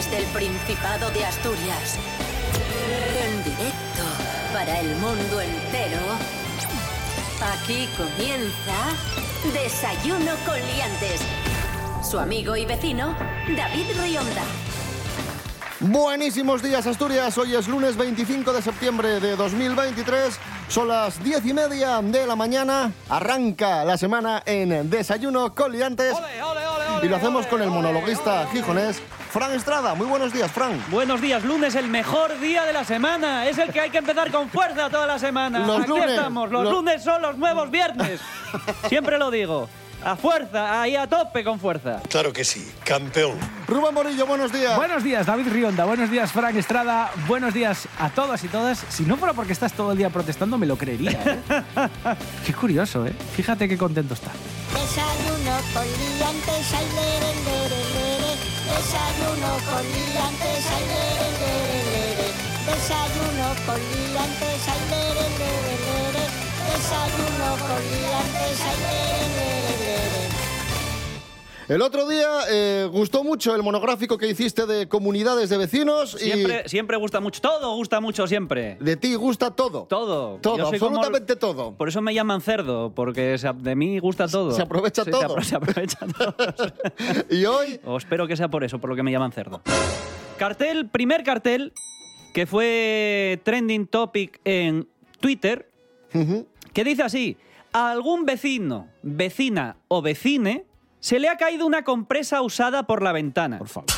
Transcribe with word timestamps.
Desde 0.00 0.16
el 0.16 0.24
Principado 0.28 1.10
de 1.10 1.26
Asturias. 1.26 1.98
En 3.22 3.44
directo 3.44 4.02
para 4.54 4.80
el 4.80 4.96
mundo 4.96 5.42
entero. 5.42 6.00
Aquí 7.52 7.86
comienza 7.98 8.96
Desayuno 9.52 10.32
con 10.46 10.58
Liantes. 10.58 11.20
Su 12.02 12.18
amigo 12.18 12.56
y 12.56 12.64
vecino, 12.64 13.14
David 13.54 13.88
Rionda. 14.00 14.42
Buenísimos 15.80 16.62
días 16.62 16.86
Asturias, 16.86 17.36
hoy 17.36 17.54
es 17.54 17.68
lunes 17.68 17.98
25 17.98 18.54
de 18.54 18.62
septiembre 18.62 19.20
de 19.20 19.36
2023, 19.36 20.38
son 20.68 20.88
las 20.88 21.22
10 21.22 21.44
y 21.44 21.54
media 21.54 22.00
de 22.02 22.26
la 22.26 22.36
mañana, 22.36 22.92
arranca 23.08 23.84
la 23.84 23.98
semana 23.98 24.42
en 24.46 24.88
Desayuno 24.88 25.54
con 25.54 25.72
Liantes 25.72 26.14
y 27.02 27.08
lo 27.08 27.16
hacemos 27.16 27.46
con 27.46 27.62
el 27.62 27.70
monologuista 27.70 28.46
gijonés 28.52 29.02
Fran 29.30 29.52
Estrada. 29.52 29.94
Muy 29.94 30.06
buenos 30.06 30.32
días, 30.32 30.50
Fran. 30.50 30.82
Buenos 30.90 31.20
días, 31.20 31.44
lunes, 31.44 31.74
el 31.76 31.88
mejor 31.88 32.38
día 32.40 32.64
de 32.64 32.72
la 32.72 32.84
semana. 32.84 33.46
Es 33.46 33.58
el 33.58 33.72
que 33.72 33.80
hay 33.80 33.90
que 33.90 33.98
empezar 33.98 34.30
con 34.32 34.48
fuerza 34.50 34.90
toda 34.90 35.06
la 35.06 35.18
semana. 35.18 35.60
Los 35.60 35.80
Aquí 35.82 35.88
lunes, 35.88 36.10
estamos, 36.10 36.50
los 36.50 36.64
los- 36.64 36.72
lunes 36.72 37.02
son 37.04 37.22
los 37.22 37.38
nuevos 37.38 37.70
viernes. 37.70 38.20
Siempre 38.88 39.18
lo 39.18 39.30
digo. 39.30 39.68
A 40.02 40.16
fuerza, 40.16 40.80
ahí 40.80 40.96
a 40.96 41.06
tope 41.06 41.44
con 41.44 41.60
fuerza. 41.60 42.00
Claro 42.08 42.32
que 42.32 42.42
sí, 42.42 42.66
campeón. 42.84 43.36
Rubén 43.68 43.92
Morillo, 43.92 44.24
buenos 44.26 44.50
días. 44.50 44.74
Buenos 44.74 45.04
días, 45.04 45.26
David 45.26 45.48
Rionda. 45.52 45.84
Buenos 45.84 46.10
días, 46.10 46.32
Frank 46.32 46.56
Estrada. 46.56 47.10
Buenos 47.28 47.52
días 47.52 47.86
a 47.98 48.08
todas 48.08 48.42
y 48.42 48.48
todas. 48.48 48.82
Si 48.88 49.02
no 49.04 49.18
fuera 49.18 49.34
porque 49.34 49.52
estás 49.52 49.74
todo 49.74 49.92
el 49.92 49.98
día 49.98 50.08
protestando, 50.08 50.56
me 50.56 50.64
lo 50.64 50.76
creería. 50.78 51.10
¿eh? 51.12 51.38
qué 52.46 52.54
curioso, 52.54 53.06
¿eh? 53.06 53.12
Fíjate 53.36 53.68
qué 53.68 53.76
contento 53.76 54.14
está. 54.14 54.30
Desayuno 54.72 55.58
con 55.74 55.84
liantes, 55.84 56.72
lere. 56.94 57.99
Desayuno 58.80 59.50
con 59.68 59.84
liantes, 59.92 60.64
ay, 60.74 60.84
lere, 60.88 61.28
lere. 61.40 62.28
Desayuno 62.64 63.48
con 63.66 63.78
liantes, 63.78 64.68
ay, 64.72 64.80
lere, 64.88 65.26
lere, 65.38 65.74
lere. 65.84 66.24
Desayuno 66.64 67.50
con 67.60 67.82
liantes, 67.92 68.60
ay, 68.70 68.78
lere. 68.80 69.59
El 71.70 71.82
otro 71.82 72.08
día 72.08 72.26
eh, 72.50 72.88
gustó 72.90 73.22
mucho 73.22 73.54
el 73.54 73.62
monográfico 73.62 74.18
que 74.18 74.26
hiciste 74.26 74.66
de 74.66 74.88
comunidades 74.88 75.50
de 75.50 75.56
vecinos 75.56 76.10
Siempre, 76.10 76.68
siempre 76.68 76.96
gusta 76.96 77.20
mucho. 77.20 77.40
Todo 77.40 77.76
gusta 77.76 78.00
mucho 78.00 78.26
siempre. 78.26 78.76
y 78.80 78.84
de 78.84 78.96
ti 78.96 79.14
gusta 79.14 79.52
todo. 79.52 79.84
Todo. 79.84 80.38
Todo, 80.42 80.66
absolutamente 80.66 81.36
todo. 81.36 81.74
Por 81.76 81.88
eso 81.88 82.00
me 82.02 82.12
llaman 82.12 82.40
cerdo, 82.40 82.92
porque 82.92 83.38
se- 83.38 83.52
de 83.52 83.76
mí 83.76 84.00
gusta 84.00 84.26
todo. 84.26 84.50
se 84.50 84.62
aprovecha 84.62 85.04
Sí, 85.04 85.12
todo. 85.12 85.20
Se, 85.20 85.26
apro- 85.28 85.44
se 85.44 85.54
aprovecha 85.54 85.98
todo. 86.18 86.34
Y 87.30 87.44
hoy, 87.44 87.78
O 87.86 87.96
espero 87.98 88.26
que 88.26 88.36
sea 88.36 88.48
por 88.48 88.64
eso, 88.64 88.80
por 88.80 88.90
lo 88.90 88.96
que 88.96 89.04
me 89.04 89.12
llaman 89.12 89.30
cerdo. 89.30 89.62
Cartel, 90.38 90.88
primer 90.88 91.22
cartel, 91.22 91.72
que 92.34 92.46
fue 92.46 93.40
trending 93.44 93.86
topic 93.86 94.40
en 94.44 94.88
Twitter, 95.20 95.70
Ujú. 96.14 96.48
que 96.72 96.82
dice 96.82 97.04
así: 97.04 97.36
a 97.72 97.92
algún 97.92 98.24
vecino, 98.26 98.88
vecina 99.04 99.76
o 99.86 100.02
vecine 100.02 100.64
se 101.00 101.18
le 101.18 101.28
ha 101.28 101.36
caído 101.36 101.66
una 101.66 101.82
compresa 101.82 102.40
usada 102.42 102.84
por 102.86 103.02
la 103.02 103.12
ventana. 103.12 103.58
Por 103.58 103.68
favor. 103.68 103.88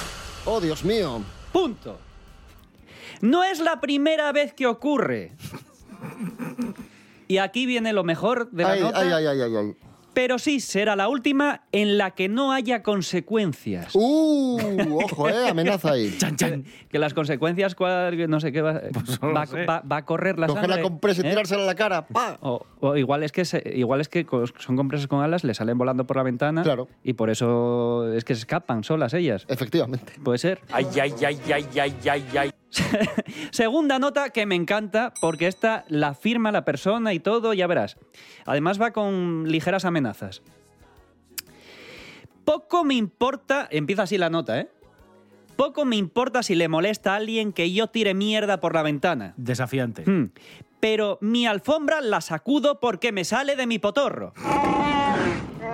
oh 0.46 0.60
Dios 0.60 0.84
mío, 0.84 1.22
Punto. 1.52 1.98
No 3.20 3.44
es 3.44 3.60
la 3.60 3.80
primera 3.80 4.32
vez 4.32 4.52
que 4.54 4.66
ocurre. 4.66 5.32
Y 7.28 7.38
aquí 7.38 7.66
viene 7.66 7.92
lo 7.92 8.04
mejor 8.04 8.50
de 8.50 8.62
la 8.64 8.70
ay, 8.72 8.80
nota, 8.80 9.00
ay, 9.00 9.08
ay, 9.12 9.26
ay, 9.26 9.40
ay, 9.42 9.56
ay. 9.56 9.76
pero 10.12 10.38
sí 10.38 10.60
será 10.60 10.96
la 10.96 11.08
última 11.08 11.62
en 11.72 11.96
la 11.98 12.10
que 12.12 12.28
no 12.28 12.52
haya 12.52 12.82
consecuencias. 12.82 13.94
Uh, 13.94 14.58
ojo, 15.04 15.28
eh, 15.28 15.48
amenaza 15.48 15.92
ahí. 15.92 16.14
Chan, 16.18 16.36
chan. 16.36 16.64
Que 16.90 16.98
las 16.98 17.14
consecuencias, 17.14 17.76
no 18.28 18.40
sé 18.40 18.52
qué 18.52 18.60
va, 18.60 18.80
lo 19.22 19.32
va, 19.32 19.46
sé. 19.46 19.64
va- 19.64 19.80
va 19.80 19.96
a 19.98 20.04
correr 20.04 20.38
la 20.38 20.46
Coger 20.48 20.62
sangre. 20.64 20.76
la 20.76 20.82
compresa 20.82 21.22
y 21.22 21.26
¿eh? 21.26 21.30
tirársela 21.30 21.62
a 21.62 21.66
la 21.66 21.74
cara. 21.74 22.06
¡pa! 22.06 22.38
O, 22.42 22.66
o 22.84 22.96
igual 22.96 23.22
es 23.22 23.30
que 23.32 23.44
se- 23.44 23.62
igual 23.76 24.00
es 24.00 24.08
que 24.08 24.26
co- 24.26 24.44
son 24.58 24.76
compresas 24.76 25.06
con 25.06 25.22
alas, 25.22 25.44
le 25.44 25.54
salen 25.54 25.78
volando 25.78 26.04
por 26.06 26.16
la 26.16 26.24
ventana 26.24 26.62
Claro. 26.62 26.88
y 27.04 27.12
por 27.12 27.30
eso 27.30 28.12
es 28.12 28.24
que 28.24 28.34
se 28.34 28.40
escapan 28.40 28.82
solas 28.84 29.14
ellas. 29.14 29.44
Efectivamente. 29.48 30.12
Puede 30.22 30.38
ser. 30.38 30.60
Ay, 30.72 30.86
ay, 31.00 31.12
ay, 31.24 31.38
ay, 31.52 31.66
ay, 31.80 31.94
ay, 32.10 32.24
ay. 32.38 32.50
Segunda 33.52 33.98
nota 33.98 34.30
que 34.30 34.46
me 34.46 34.54
encanta 34.56 35.12
porque 35.20 35.46
esta 35.46 35.84
la 35.88 36.14
firma 36.14 36.50
la 36.52 36.64
persona 36.64 37.12
y 37.14 37.20
todo, 37.20 37.54
ya 37.54 37.66
verás. 37.66 37.96
Además 38.46 38.80
va 38.80 38.90
con 38.92 39.44
ligeras 39.46 39.84
amenazas. 39.84 40.42
Poco 42.44 42.82
me 42.84 42.94
importa, 42.94 43.68
empieza 43.70 44.02
así 44.02 44.18
la 44.18 44.28
nota, 44.30 44.58
¿eh? 44.58 44.68
Poco 45.56 45.84
me 45.84 45.96
importa 45.96 46.42
si 46.42 46.54
le 46.54 46.66
molesta 46.66 47.12
a 47.12 47.16
alguien 47.16 47.52
que 47.52 47.72
yo 47.72 47.86
tire 47.86 48.14
mierda 48.14 48.58
por 48.60 48.74
la 48.74 48.82
ventana. 48.82 49.34
Desafiante. 49.36 50.02
Hmm. 50.10 50.30
Pero 50.82 51.16
mi 51.20 51.46
alfombra 51.46 52.00
la 52.00 52.20
sacudo 52.20 52.80
porque 52.80 53.12
me 53.12 53.24
sale 53.24 53.54
de 53.54 53.68
mi 53.68 53.78
potorro. 53.78 54.32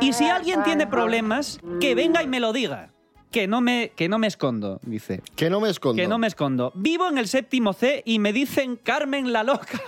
Y 0.02 0.12
si 0.12 0.26
alguien 0.26 0.62
tiene 0.64 0.86
problemas, 0.86 1.60
que 1.80 1.94
venga 1.94 2.22
y 2.22 2.26
me 2.26 2.40
lo 2.40 2.52
diga. 2.52 2.90
Que 3.30 3.46
no 3.48 3.62
me, 3.62 3.92
que 3.96 4.10
no 4.10 4.18
me 4.18 4.26
escondo, 4.26 4.80
dice. 4.82 5.22
Que 5.34 5.48
no 5.48 5.60
me 5.60 5.70
escondo. 5.70 6.02
Que 6.02 6.08
no 6.08 6.18
me 6.18 6.26
escondo. 6.26 6.72
Vivo 6.74 7.08
en 7.08 7.16
el 7.16 7.26
séptimo 7.26 7.72
C 7.72 8.02
y 8.04 8.18
me 8.18 8.34
dicen 8.34 8.76
Carmen 8.76 9.32
la 9.32 9.44
loca. 9.44 9.80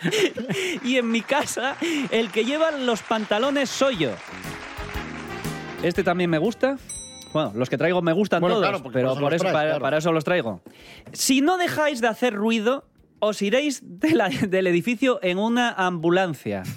y 0.82 0.96
en 0.96 1.10
mi 1.10 1.20
casa, 1.20 1.76
el 2.10 2.30
que 2.30 2.46
lleva 2.46 2.70
los 2.70 3.02
pantalones 3.02 3.68
soy 3.68 3.98
yo. 3.98 4.12
Este 5.82 6.02
también 6.02 6.30
me 6.30 6.38
gusta. 6.38 6.78
Bueno, 7.32 7.52
los 7.54 7.70
que 7.70 7.78
traigo 7.78 8.02
me 8.02 8.12
gustan 8.12 8.40
Bueno, 8.40 8.56
todos, 8.56 8.68
claro, 8.68 8.82
porque 8.82 8.98
pero 8.98 9.08
por 9.08 9.14
eso 9.14 9.20
por 9.22 9.32
los 9.32 9.34
eso, 9.36 9.42
traes, 9.44 9.54
para, 9.54 9.68
claro. 9.70 9.82
para 9.82 9.98
eso 9.98 10.12
los 10.12 10.24
traigo. 10.24 10.60
Si 11.12 11.40
no 11.40 11.58
dejáis 11.58 12.00
de 12.00 12.08
hacer 12.08 12.34
ruido, 12.34 12.84
os 13.20 13.40
iréis 13.42 13.80
de 13.84 14.10
la- 14.14 14.28
del 14.48 14.66
edificio 14.66 15.20
en 15.22 15.38
una 15.38 15.70
ambulancia. 15.72 16.62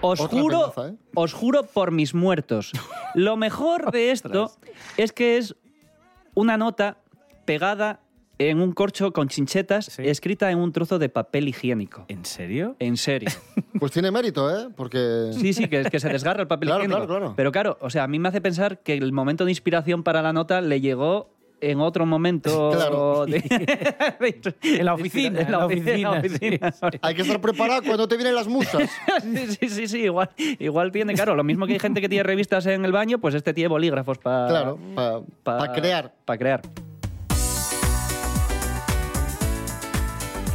Os 0.00 0.20
Otra 0.20 0.40
juro, 0.40 0.72
¿eh? 0.86 0.94
os 1.16 1.32
juro 1.32 1.64
por 1.64 1.90
mis 1.90 2.14
muertos. 2.14 2.70
Lo 3.14 3.36
mejor 3.36 3.90
de 3.90 4.10
esto 4.12 4.52
es 4.96 5.12
que 5.12 5.38
es 5.38 5.56
una 6.34 6.56
nota 6.56 6.98
pegada 7.44 7.98
en 8.38 8.60
un 8.60 8.72
corcho 8.72 9.12
con 9.12 9.28
chinchetas, 9.28 9.86
Sí. 9.86 10.02
escrita 10.06 10.50
en 10.50 10.58
un 10.58 10.72
trozo 10.72 10.98
de 10.98 11.08
papel 11.08 11.48
higiénico. 11.48 12.04
¿En 12.08 12.24
serio? 12.24 12.76
En 12.78 12.96
serio. 12.96 13.28
Pues 13.78 13.92
tiene 13.92 14.10
mérito, 14.10 14.50
¿eh? 14.50 14.68
Porque... 14.76 15.30
Sí, 15.32 15.52
sí, 15.52 15.68
que, 15.68 15.84
que 15.84 16.00
se 16.00 16.08
desgarra 16.08 16.40
el 16.42 16.48
papel 16.48 16.68
Claro, 16.68 16.82
higiénico. 16.84 17.06
claro, 17.06 17.20
claro. 17.20 17.34
Pero 17.36 17.52
claro, 17.52 17.78
o 17.80 17.90
sea, 17.90 18.02
a 18.04 18.08
mí 18.08 18.18
me 18.18 18.28
hace 18.28 18.40
pensar 18.40 18.80
que 18.80 18.94
el 18.94 19.12
momento 19.12 19.44
de 19.44 19.52
inspiración 19.52 20.02
para 20.02 20.20
la 20.20 20.32
nota 20.32 20.60
le 20.60 20.80
llegó 20.80 21.30
en 21.60 21.80
otro 21.80 22.04
momento 22.06 22.70
Claro. 22.74 23.26
de- 23.26 23.38
En 24.62 24.84
la 24.84 24.94
oficina, 24.94 25.40
En 25.42 25.52
la 25.52 25.64
oficina. 25.66 25.96
en 25.98 26.02
la 26.02 26.10
oficina. 26.18 26.72
sí. 26.72 26.86
Hay 27.02 27.14
que 27.14 27.22
estar 27.22 27.40
preparado 27.40 27.82
cuando 27.84 28.08
te 28.08 28.16
vienen 28.16 28.34
las 28.34 28.48
musas. 28.48 28.88
Sí, 29.22 29.46
sí, 29.60 29.68
sí, 29.68 29.86
sí, 29.88 29.98
igual, 30.02 30.30
igual 30.58 30.90
tiene, 30.90 31.14
claro, 31.14 31.36
lo 31.36 31.44
mismo 31.44 31.66
que 31.66 31.74
hay 31.74 31.78
gente 31.80 32.00
que 32.00 32.08
tiene 32.08 32.22
revistas 32.24 32.66
en 32.66 32.84
el 32.84 32.90
baño, 32.92 33.18
pues 33.20 33.34
este 33.34 33.54
tiene 33.54 33.68
bolígrafos 33.68 34.18
para 34.18 34.48
Claro, 34.48 34.78
para 35.44 35.72
crear. 35.72 36.14
Para 36.24 36.38
crear. 36.38 36.62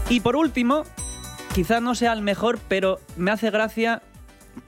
Y 0.09 0.19
por 0.19 0.35
último, 0.35 0.83
quizá 1.55 1.79
no 1.79 1.95
sea 1.95 2.13
el 2.13 2.21
mejor, 2.21 2.59
pero 2.67 2.99
me 3.17 3.31
hace 3.31 3.49
gracia 3.49 4.01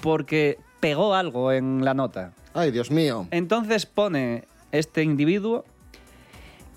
porque 0.02 0.58
pegó 0.80 1.14
algo 1.14 1.52
en 1.52 1.84
la 1.84 1.94
nota. 1.94 2.34
Ay, 2.54 2.72
Dios 2.72 2.90
mío. 2.90 3.28
Entonces 3.32 3.86
pone 3.86 4.48
este 4.72 5.04
individuo. 5.04 5.66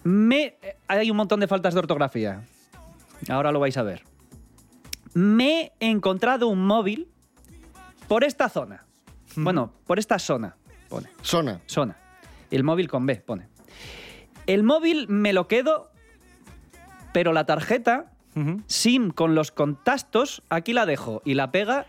Me. 0.05 0.56
Hay 0.88 1.10
un 1.10 1.16
montón 1.16 1.40
de 1.40 1.46
faltas 1.46 1.75
de 1.75 1.81
ortografía. 1.81 2.43
Ahora 3.28 3.52
lo 3.52 3.60
vais 3.60 3.76
a 3.76 3.82
ver. 3.82 4.05
Me 5.14 5.72
he 5.81 5.90
encontrado 5.90 6.49
un 6.49 6.64
móvil 6.66 7.08
por 8.06 8.25
esta 8.25 8.49
zona. 8.49 8.84
Bueno, 9.37 9.72
por 9.87 9.99
esta 9.99 10.19
zona. 10.19 10.56
Pone. 10.88 11.08
Sona. 11.22 11.61
Zona. 11.66 11.96
El 12.50 12.64
móvil 12.64 12.88
con 12.88 13.06
B, 13.06 13.16
pone. 13.16 13.49
El 14.46 14.62
móvil 14.62 15.06
me 15.08 15.32
lo 15.32 15.46
quedo, 15.49 15.90
pero 17.12 17.32
la 17.32 17.44
tarjeta 17.44 18.12
Ujú. 18.36 18.62
SIM 18.66 19.10
con 19.10 19.34
los 19.34 19.50
contactos, 19.50 20.42
aquí 20.48 20.72
la 20.72 20.86
dejo 20.86 21.22
y 21.25 21.34
la 21.34 21.50
pega. 21.50 21.86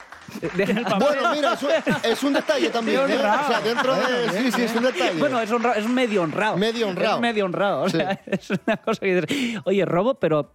deja 0.56 0.72
el 0.80 0.84
papel. 0.86 1.00
Bueno, 1.00 1.32
mira, 1.36 1.54
es 1.54 1.64
un, 1.64 1.70
es 2.04 2.24
un 2.24 2.34
detalle 2.34 2.70
también. 2.72 3.02
Qué 3.06 3.14
¿eh? 3.14 3.18
honrado. 3.18 3.42
O 3.44 3.48
sea, 3.48 3.62
dentro 3.62 3.96
de. 3.96 4.30
Sí, 4.32 4.52
sí, 4.52 4.62
es 4.64 4.76
un 4.76 4.84
detalle. 4.84 5.20
Bueno, 5.20 5.40
es, 5.42 5.52
honra- 5.52 5.76
es 5.76 5.88
medio 5.88 6.24
honrado. 6.24 6.58
Medio 6.58 6.88
honrado. 6.88 7.16
Es 7.16 7.22
medio 7.22 7.46
honrado. 7.46 7.82
O 7.84 7.90
Sí. 7.90 7.98
sea, 7.98 8.22
es 8.26 8.50
una 8.50 8.78
cosa 8.78 9.00
que 9.02 9.22
dices, 9.22 9.62
oye, 9.66 9.86
robo, 9.86 10.16
pero 10.16 10.50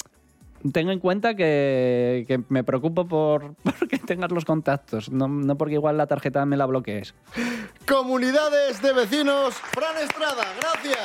tengo 0.73 0.91
en 0.93 0.99
cuenta 0.99 1.35
que, 1.37 2.25
que 2.27 2.41
me 2.49 2.65
preocupo 2.65 3.07
por 3.07 3.55
porque 3.79 3.99
tengas 3.99 4.33
los 4.33 4.45
contactos, 4.47 5.11
no, 5.11 5.29
no 5.29 5.57
porque 5.57 5.75
igual 5.75 5.97
la 5.99 6.07
tarjeta 6.07 6.45
me 6.47 6.57
la 6.57 6.65
bloquees. 6.67 7.15
Comunidades 7.87 8.81
de 8.81 8.93
vecinos, 8.95 9.55
Fran 9.55 9.99
Estrada, 9.99 10.43
gracias. 10.61 10.99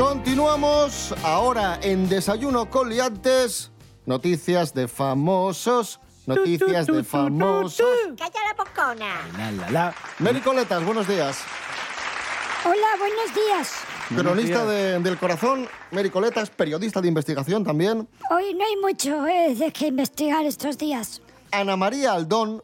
Continuamos 0.00 1.14
ahora 1.22 1.78
en 1.82 2.08
Desayuno 2.08 2.70
con 2.70 2.88
Liantes. 2.88 3.70
Noticias 4.06 4.72
de 4.72 4.88
famosos. 4.88 6.00
Noticias 6.26 6.86
de 6.86 7.04
famosos. 7.04 7.86
Calla 8.16 8.40
la 8.48 8.64
bocona. 8.64 9.14
La, 9.36 9.52
la, 9.52 9.70
la. 9.70 9.94
Mary 10.20 10.40
Coletas, 10.40 10.82
buenos 10.86 11.06
días. 11.06 11.40
Hola, 12.64 12.86
buenos 12.98 13.34
días. 13.34 13.74
Cronista 14.16 14.64
de- 14.64 15.00
del 15.00 15.18
corazón, 15.18 15.68
Mary 15.90 16.08
Coletas, 16.08 16.48
periodista 16.48 17.02
de 17.02 17.08
investigación 17.08 17.62
también. 17.62 18.08
Hoy 18.30 18.54
no 18.54 18.64
hay 18.64 18.76
mucho 18.80 19.26
eh, 19.26 19.54
de 19.54 19.70
que 19.70 19.88
investigar 19.88 20.46
estos 20.46 20.78
días. 20.78 21.20
Ana 21.52 21.76
María 21.76 22.12
Aldón, 22.14 22.62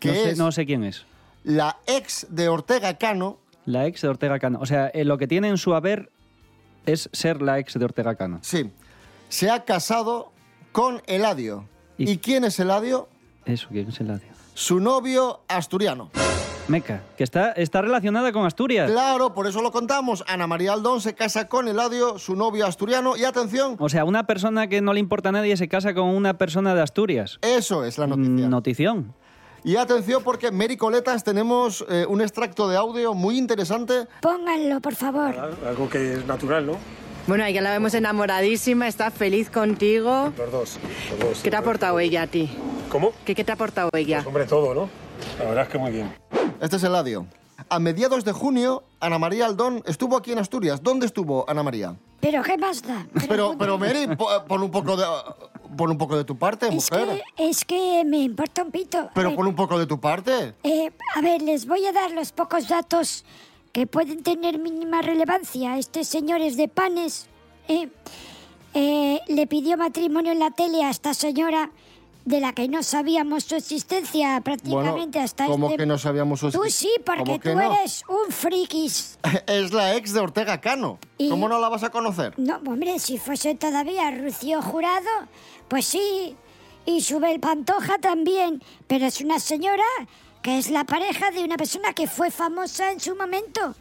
que 0.00 0.08
No 0.08 0.14
sé, 0.14 0.30
es 0.30 0.38
no 0.38 0.52
sé 0.52 0.64
quién 0.64 0.84
es. 0.84 1.04
la 1.44 1.76
ex 1.86 2.26
de 2.30 2.48
Ortega 2.48 2.96
Cano. 2.96 3.36
La 3.66 3.84
ex 3.86 4.00
de 4.00 4.08
Ortega 4.08 4.38
Cano. 4.38 4.58
O 4.62 4.64
sea, 4.66 4.86
eh, 4.88 5.04
lo 5.04 5.18
que 5.18 5.26
tiene 5.26 5.48
en 5.48 5.58
su 5.58 5.74
haber 5.74 6.10
es 6.86 7.08
ser 7.12 7.42
la 7.42 7.58
ex 7.58 7.78
de 7.78 7.84
Ortega 7.84 8.14
Cano. 8.14 8.38
Sí, 8.42 8.70
se 9.28 9.50
ha 9.50 9.64
casado 9.64 10.32
con 10.72 11.02
Eladio. 11.06 11.68
¿Y- 11.98 12.10
¿Y 12.10 12.18
quién 12.18 12.44
es 12.44 12.58
Eladio? 12.60 13.08
Eso, 13.44 13.68
¿quién 13.70 13.88
es 13.88 14.00
el 14.00 14.06
Eladio? 14.06 14.28
Su 14.54 14.80
novio 14.80 15.40
asturiano. 15.48 16.10
Meca, 16.68 17.02
que 17.16 17.22
está, 17.22 17.52
está 17.52 17.80
relacionada 17.80 18.32
con 18.32 18.44
Asturias. 18.44 18.90
Claro, 18.90 19.34
por 19.34 19.46
eso 19.46 19.62
lo 19.62 19.70
contamos. 19.70 20.24
Ana 20.26 20.48
María 20.48 20.72
Aldón 20.72 21.00
se 21.00 21.14
casa 21.14 21.46
con 21.48 21.68
Eladio, 21.68 22.18
su 22.18 22.34
novio 22.34 22.66
asturiano. 22.66 23.16
Y 23.16 23.22
atención, 23.24 23.76
O 23.78 23.88
sea, 23.88 24.04
una 24.04 24.26
persona 24.26 24.66
que 24.66 24.80
no 24.80 24.92
le 24.92 24.98
importa 24.98 25.28
a 25.28 25.32
nadie 25.32 25.56
se 25.56 25.68
casa 25.68 25.94
con 25.94 26.06
una 26.08 26.38
persona 26.38 26.74
de 26.74 26.82
Asturias. 26.82 27.38
eso 27.42 27.84
es 27.84 27.98
la 27.98 28.08
noticia. 28.08 28.48
Notición. 28.48 29.14
Y 29.64 29.76
atención 29.76 30.22
porque 30.22 30.50
Mary 30.52 30.76
Coletas 30.76 31.24
tenemos 31.24 31.84
eh, 31.88 32.06
un 32.08 32.20
extracto 32.20 32.68
de 32.68 32.76
audio 32.76 33.14
muy 33.14 33.36
interesante. 33.36 34.06
Pónganlo, 34.20 34.80
por 34.80 34.94
favor. 34.94 35.34
Algo 35.66 35.88
que 35.88 36.14
es 36.14 36.26
natural, 36.26 36.66
¿no? 36.66 36.76
Bueno, 37.26 37.42
ahí 37.42 37.52
ya 37.54 37.60
la 37.62 37.72
vemos 37.72 37.92
enamoradísima, 37.94 38.86
está 38.86 39.10
feliz 39.10 39.50
contigo. 39.50 40.32
Los 40.38 40.52
dos. 40.52 40.78
Los 41.10 41.18
dos. 41.18 41.40
¿Qué 41.42 41.50
te 41.50 41.56
ha 41.56 41.58
aportado 41.58 41.98
ella 41.98 42.22
a 42.22 42.26
ti? 42.28 42.48
¿Cómo? 42.88 43.12
¿Qué, 43.24 43.34
qué 43.34 43.42
te 43.42 43.50
ha 43.50 43.54
aportado 43.56 43.90
ella? 43.94 44.22
Hombre, 44.24 44.44
todo, 44.44 44.72
¿no? 44.74 44.88
La 45.40 45.46
verdad 45.46 45.64
es 45.64 45.68
que 45.70 45.78
muy 45.78 45.90
bien. 45.90 46.14
Este 46.60 46.76
es 46.76 46.84
Eladio. 46.84 47.26
A 47.68 47.80
mediados 47.80 48.24
de 48.24 48.30
junio, 48.30 48.84
Ana 49.00 49.18
María 49.18 49.46
Aldón 49.46 49.82
estuvo 49.86 50.16
aquí 50.16 50.30
en 50.30 50.38
Asturias. 50.38 50.82
¿Dónde 50.84 51.06
estuvo 51.06 51.44
Ana 51.50 51.64
María? 51.64 51.96
Pero 52.20 52.42
¿qué 52.44 52.56
da? 52.56 52.70
Pero, 53.28 53.56
pero 53.58 53.76
Mary, 53.78 54.06
po- 54.16 54.28
pon 54.46 54.62
un 54.62 54.70
poco 54.70 54.96
de, 54.96 55.04
pon 55.76 55.90
un 55.90 55.98
poco 55.98 56.16
de 56.16 56.24
tu 56.24 56.36
parte, 56.36 56.68
es 56.68 56.74
mujer. 56.74 57.22
que, 57.36 57.48
es 57.50 57.64
que 57.64 58.02
me 58.04 58.18
importa 58.18 58.62
un 58.62 58.70
pito. 58.70 58.98
A 58.98 59.10
Pero 59.14 59.28
ver, 59.28 59.36
pon 59.36 59.46
un 59.46 59.54
poco 59.54 59.78
de 59.78 59.86
tu 59.86 60.00
parte. 60.00 60.54
eh, 60.62 60.90
a 61.14 61.20
ver, 61.20 61.42
les 61.42 61.66
voy 61.66 61.84
a 61.86 61.92
dar 61.92 62.10
los 62.12 62.32
pocos 62.32 62.68
datos 62.68 63.24
que 63.72 63.86
pueden 63.86 64.22
tener 64.22 64.58
mínima 64.58 65.02
relevancia. 65.02 65.76
Este 65.78 66.04
señor 66.04 66.40
es 66.40 66.56
de 66.56 66.68
Panes. 66.68 67.26
eh, 67.68 67.88
eh, 68.74 69.20
le 69.28 69.46
pidió 69.46 69.76
matrimonio 69.76 70.32
en 70.32 70.38
la 70.38 70.50
tele 70.50 70.84
a 70.84 70.90
esta 70.90 71.14
señora 71.14 71.70
de 72.26 72.40
la 72.40 72.52
que 72.52 72.68
no 72.68 72.82
sabíamos 72.82 73.44
su 73.44 73.54
existencia 73.54 74.40
prácticamente 74.44 75.20
hasta 75.20 75.46
¿cómo 75.46 75.66
este... 75.68 75.78
que 75.78 75.86
no 75.86 75.96
sabíamos 75.96 76.40
su 76.40 76.50
Tú 76.50 76.64
exist- 76.64 76.70
sí, 76.70 76.90
porque 77.04 77.22
¿Cómo 77.24 77.38
que 77.40 77.50
tú 77.52 77.56
no? 77.56 77.72
eres 77.72 78.02
un 78.08 78.32
frikis. 78.32 79.18
Es 79.46 79.72
la 79.72 79.94
ex 79.94 80.12
de 80.12 80.20
Ortega 80.20 80.60
Cano. 80.60 80.98
Y- 81.18 81.30
¿Cómo 81.30 81.48
no 81.48 81.58
la 81.60 81.68
vas 81.68 81.84
a 81.84 81.90
conocer? 81.90 82.34
No, 82.36 82.56
hombre, 82.66 82.98
si 82.98 83.16
fuese 83.18 83.54
todavía 83.54 84.10
Rocío 84.10 84.60
Jurado, 84.60 85.06
pues 85.68 85.86
sí. 85.86 86.36
Y 86.84 87.00
Subel 87.00 87.40
Pantoja 87.40 87.98
también. 87.98 88.62
Pero 88.86 89.06
es 89.06 89.20
una 89.20 89.38
señora 89.40 89.84
que 90.42 90.58
es 90.58 90.70
la 90.70 90.84
pareja 90.84 91.30
de 91.30 91.42
una 91.44 91.56
persona 91.56 91.92
que 91.92 92.06
fue 92.06 92.30
famosa 92.30 92.92
en 92.92 93.00
su 93.00 93.16
momento. 93.16 93.74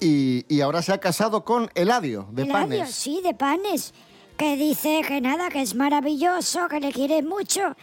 Y, 0.00 0.44
y 0.54 0.60
ahora 0.60 0.82
se 0.82 0.92
ha 0.92 0.98
casado 0.98 1.44
con 1.44 1.70
Eladio, 1.74 2.26
de 2.32 2.42
Eladio, 2.42 2.78
Panes. 2.80 2.94
sí, 2.94 3.20
de 3.22 3.34
Panes. 3.34 3.94
Que 4.36 4.56
dice 4.56 5.02
que 5.06 5.20
nada, 5.20 5.48
que 5.48 5.62
es 5.62 5.74
maravilloso, 5.74 6.68
que 6.68 6.80
le 6.80 6.92
quiere 6.92 7.22
mucho. 7.22 7.76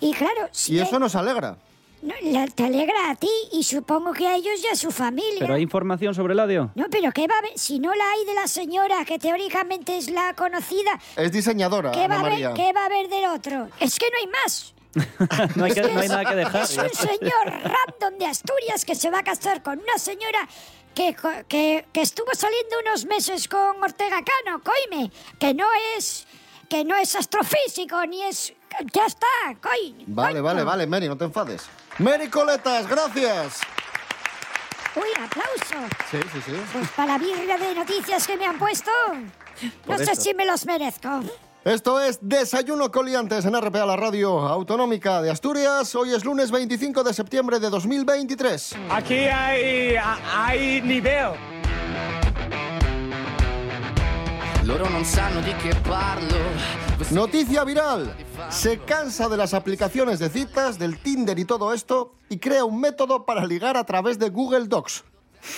Y 0.00 0.14
claro, 0.14 0.48
si 0.52 0.74
Y 0.74 0.78
eso 0.78 0.98
nos 0.98 1.14
alegra. 1.14 1.58
No, 2.02 2.14
la- 2.22 2.46
te 2.46 2.64
alegra 2.64 3.10
a 3.10 3.14
ti 3.16 3.30
y 3.52 3.62
supongo 3.64 4.12
que 4.12 4.26
a 4.26 4.36
ellos 4.36 4.60
y 4.62 4.68
a 4.68 4.76
su 4.76 4.90
familia. 4.90 5.38
¿Pero 5.40 5.54
hay 5.54 5.62
información 5.62 6.14
sobre 6.14 6.32
Eladio? 6.34 6.70
No, 6.74 6.86
pero 6.90 7.10
¿qué 7.12 7.26
va 7.26 7.34
a 7.36 7.38
haber? 7.38 7.58
Si 7.58 7.78
no 7.78 7.94
la 7.94 8.04
hay 8.12 8.24
de 8.24 8.34
la 8.34 8.46
señora, 8.46 9.04
que 9.04 9.18
teóricamente 9.18 9.96
es 9.96 10.10
la 10.10 10.34
conocida, 10.34 10.98
Es 11.16 11.32
diseñadora, 11.32 11.90
¿Qué 11.92 12.00
va, 12.08 12.16
Ana 12.16 12.18
a 12.18 12.22
María. 12.22 12.46
haber, 12.48 12.56
¿Qué 12.64 12.72
va 12.72 12.82
a 12.82 12.86
haber 12.86 13.08
del 13.08 13.24
otro? 13.26 13.68
Es 13.80 13.98
que 13.98 14.06
no 14.10 14.16
hay 14.18 14.26
más. 14.42 14.74
no, 15.56 15.64
hay 15.64 15.72
que- 15.72 15.82
no 15.82 16.00
hay 16.00 16.08
nada 16.08 16.24
que 16.24 16.34
dejar. 16.34 16.62
Es 16.62 16.76
un 16.78 16.88
señor 16.90 17.44
random 17.46 18.18
de 18.18 18.26
Asturias 18.26 18.84
que 18.84 18.94
se 18.94 19.10
va 19.10 19.18
a 19.18 19.22
casar 19.24 19.62
con 19.62 19.78
una 19.78 19.98
señora 19.98 20.48
que, 20.94 21.14
que, 21.46 21.84
que 21.92 22.00
estuvo 22.00 22.32
saliendo 22.34 22.76
unos 22.86 23.04
meses 23.04 23.46
con 23.48 23.80
Ortega 23.82 24.18
Cano, 24.24 24.60
coime, 24.62 25.10
que 25.38 25.54
no 25.54 25.66
es 25.96 26.26
que 26.68 26.84
no 26.84 26.96
es 26.96 27.14
astrofísico 27.16 28.04
ni 28.06 28.22
es 28.22 28.52
ya 28.92 29.06
está, 29.06 29.26
coi. 29.62 29.94
Vale, 30.06 30.32
coño. 30.34 30.42
vale, 30.42 30.64
vale, 30.64 30.86
Mary, 30.86 31.08
no 31.08 31.16
te 31.16 31.24
enfades. 31.24 31.62
Mary 31.98 32.28
Coletas, 32.28 32.86
gracias. 32.88 33.60
Uy, 34.94 35.08
aplauso. 35.20 35.88
Sí, 36.10 36.18
sí, 36.32 36.40
sí. 36.46 36.52
Pues 36.72 36.88
para 36.90 37.12
la 37.12 37.18
birria 37.18 37.58
de 37.58 37.74
noticias 37.74 38.26
que 38.26 38.36
me 38.36 38.46
han 38.46 38.58
puesto, 38.58 38.90
no 39.86 39.98
sé 39.98 40.14
si 40.14 40.34
me 40.34 40.46
los 40.46 40.64
merezco. 40.64 41.20
Esto 41.64 42.00
es 42.00 42.18
Desayuno 42.22 42.90
Coliantes 42.90 43.44
en 43.44 43.60
RPA, 43.60 43.84
la 43.84 43.96
radio 43.96 44.38
autonómica 44.38 45.20
de 45.20 45.30
Asturias. 45.30 45.94
Hoy 45.96 46.14
es 46.14 46.24
lunes 46.24 46.50
25 46.50 47.02
de 47.02 47.12
septiembre 47.12 47.58
de 47.58 47.68
2023. 47.68 48.76
Aquí 48.90 49.26
hay, 49.26 49.96
hay 50.34 50.80
nivel. 50.80 51.32
Loro 54.64 54.88
non 54.88 55.04
sanno 55.04 55.40
di 55.40 55.54
che 55.62 55.74
parlo. 55.82 56.87
Noticia 57.10 57.64
viral. 57.64 58.14
Se 58.50 58.78
cansa 58.80 59.28
de 59.28 59.36
las 59.38 59.54
aplicaciones 59.54 60.18
de 60.18 60.28
citas, 60.28 60.78
del 60.78 60.98
Tinder 60.98 61.38
y 61.38 61.44
todo 61.46 61.72
esto 61.72 62.14
y 62.28 62.38
crea 62.38 62.64
un 62.64 62.80
método 62.80 63.24
para 63.24 63.46
ligar 63.46 63.76
a 63.78 63.84
través 63.84 64.18
de 64.18 64.28
Google 64.28 64.66
Docs. 64.66 65.04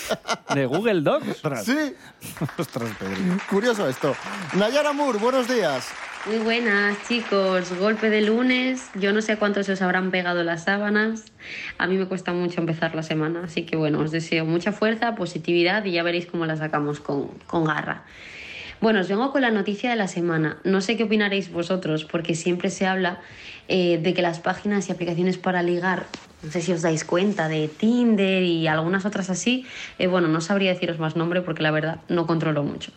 ¿De 0.54 0.66
Google 0.66 1.00
Docs? 1.00 1.42
Sí, 1.64 1.94
Ostras, 2.58 2.90
Pedro. 2.98 3.16
curioso 3.48 3.88
esto. 3.88 4.14
Nayara 4.56 4.92
Moore, 4.92 5.18
buenos 5.18 5.48
días. 5.48 5.88
Muy 6.26 6.38
buenas, 6.38 6.96
chicos. 7.08 7.72
Golpe 7.78 8.10
de 8.10 8.20
lunes. 8.20 8.88
Yo 8.94 9.12
no 9.12 9.20
sé 9.20 9.36
cuántos 9.36 9.68
os 9.68 9.82
habrán 9.82 10.10
pegado 10.12 10.44
las 10.44 10.64
sábanas. 10.64 11.24
A 11.78 11.86
mí 11.88 11.96
me 11.96 12.06
cuesta 12.06 12.32
mucho 12.32 12.60
empezar 12.60 12.94
la 12.94 13.02
semana. 13.02 13.42
Así 13.44 13.64
que 13.66 13.76
bueno, 13.76 13.98
os 14.00 14.12
deseo 14.12 14.44
mucha 14.44 14.70
fuerza, 14.70 15.16
positividad 15.16 15.84
y 15.84 15.92
ya 15.92 16.02
veréis 16.04 16.26
cómo 16.26 16.46
la 16.46 16.56
sacamos 16.56 17.00
con, 17.00 17.28
con 17.46 17.64
garra. 17.64 18.04
Bueno, 18.80 19.00
os 19.00 19.08
vengo 19.08 19.30
con 19.30 19.42
la 19.42 19.50
noticia 19.50 19.90
de 19.90 19.96
la 19.96 20.08
semana. 20.08 20.56
No 20.64 20.80
sé 20.80 20.96
qué 20.96 21.04
opinaréis 21.04 21.52
vosotros, 21.52 22.06
porque 22.06 22.34
siempre 22.34 22.70
se 22.70 22.86
habla 22.86 23.20
eh, 23.68 23.98
de 24.02 24.14
que 24.14 24.22
las 24.22 24.40
páginas 24.40 24.88
y 24.88 24.92
aplicaciones 24.92 25.36
para 25.36 25.62
ligar, 25.62 26.06
no 26.42 26.50
sé 26.50 26.62
si 26.62 26.72
os 26.72 26.80
dais 26.80 27.04
cuenta, 27.04 27.48
de 27.48 27.68
Tinder 27.68 28.42
y 28.42 28.66
algunas 28.68 29.04
otras 29.04 29.28
así, 29.28 29.66
eh, 29.98 30.06
bueno, 30.06 30.28
no 30.28 30.40
sabría 30.40 30.72
deciros 30.72 30.98
más 30.98 31.14
nombre 31.14 31.42
porque 31.42 31.62
la 31.62 31.70
verdad 31.70 32.00
no 32.08 32.26
controlo 32.26 32.62
mucho. 32.62 32.90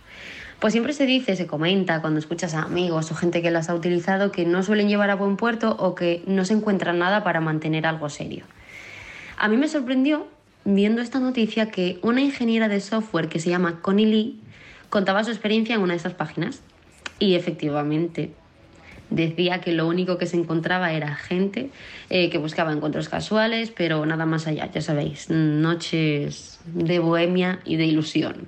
Pues 0.62 0.72
siempre 0.72 0.94
se 0.94 1.06
dice, 1.06 1.36
se 1.36 1.48
comenta 1.48 2.00
cuando 2.00 2.18
escuchas 2.18 2.54
a 2.54 2.62
amigos 2.62 3.12
o 3.12 3.16
gente 3.16 3.42
que 3.42 3.52
las 3.52 3.68
ha 3.68 3.76
utilizado 3.76 4.32
que 4.32 4.46
no 4.46 4.64
suelen 4.64 4.88
llevar 4.88 5.10
a 5.10 5.16
buen 5.16 5.36
puerto 5.36 5.76
o 5.78 5.96
que 5.96 6.24
no 6.26 6.46
se 6.46 6.54
encuentra 6.54 6.94
nada 6.94 7.26
para 7.26 7.42
mantener 7.42 7.86
algo 7.86 8.08
serio. 8.08 8.46
A 9.36 9.50
mí 9.50 9.58
me 9.58 9.68
sorprendió 9.68 10.28
viendo 10.64 11.02
esta 11.02 11.20
noticia 11.20 11.72
que 11.72 12.00
una 12.04 12.22
ingeniera 12.22 12.70
de 12.70 12.80
software 12.80 13.28
que 13.28 13.42
se 13.42 13.50
llama 13.50 13.82
Connie 13.82 14.06
Lee 14.06 14.40
contaba 14.94 15.24
su 15.24 15.32
experiencia 15.32 15.74
en 15.74 15.82
una 15.82 15.94
de 15.94 15.98
estas 15.98 16.14
páginas 16.14 16.62
y 17.18 17.34
efectivamente 17.34 18.30
decía 19.10 19.60
que 19.60 19.72
lo 19.72 19.88
único 19.88 20.20
que 20.20 20.28
se 20.28 20.38
encontraba 20.38 20.94
era 20.94 21.16
gente 21.16 21.72
eh, 22.12 22.30
que 22.30 22.38
buscaba 22.38 22.72
encuentros 22.72 23.10
casuales, 23.10 23.74
pero 23.76 24.06
nada 24.06 24.28
más 24.28 24.46
allá, 24.46 24.70
ya 24.72 24.82
sabéis, 24.82 25.32
noches 25.32 26.60
de 26.66 27.00
bohemia 27.00 27.60
y 27.66 27.78
de 27.78 27.86
ilusión, 27.86 28.48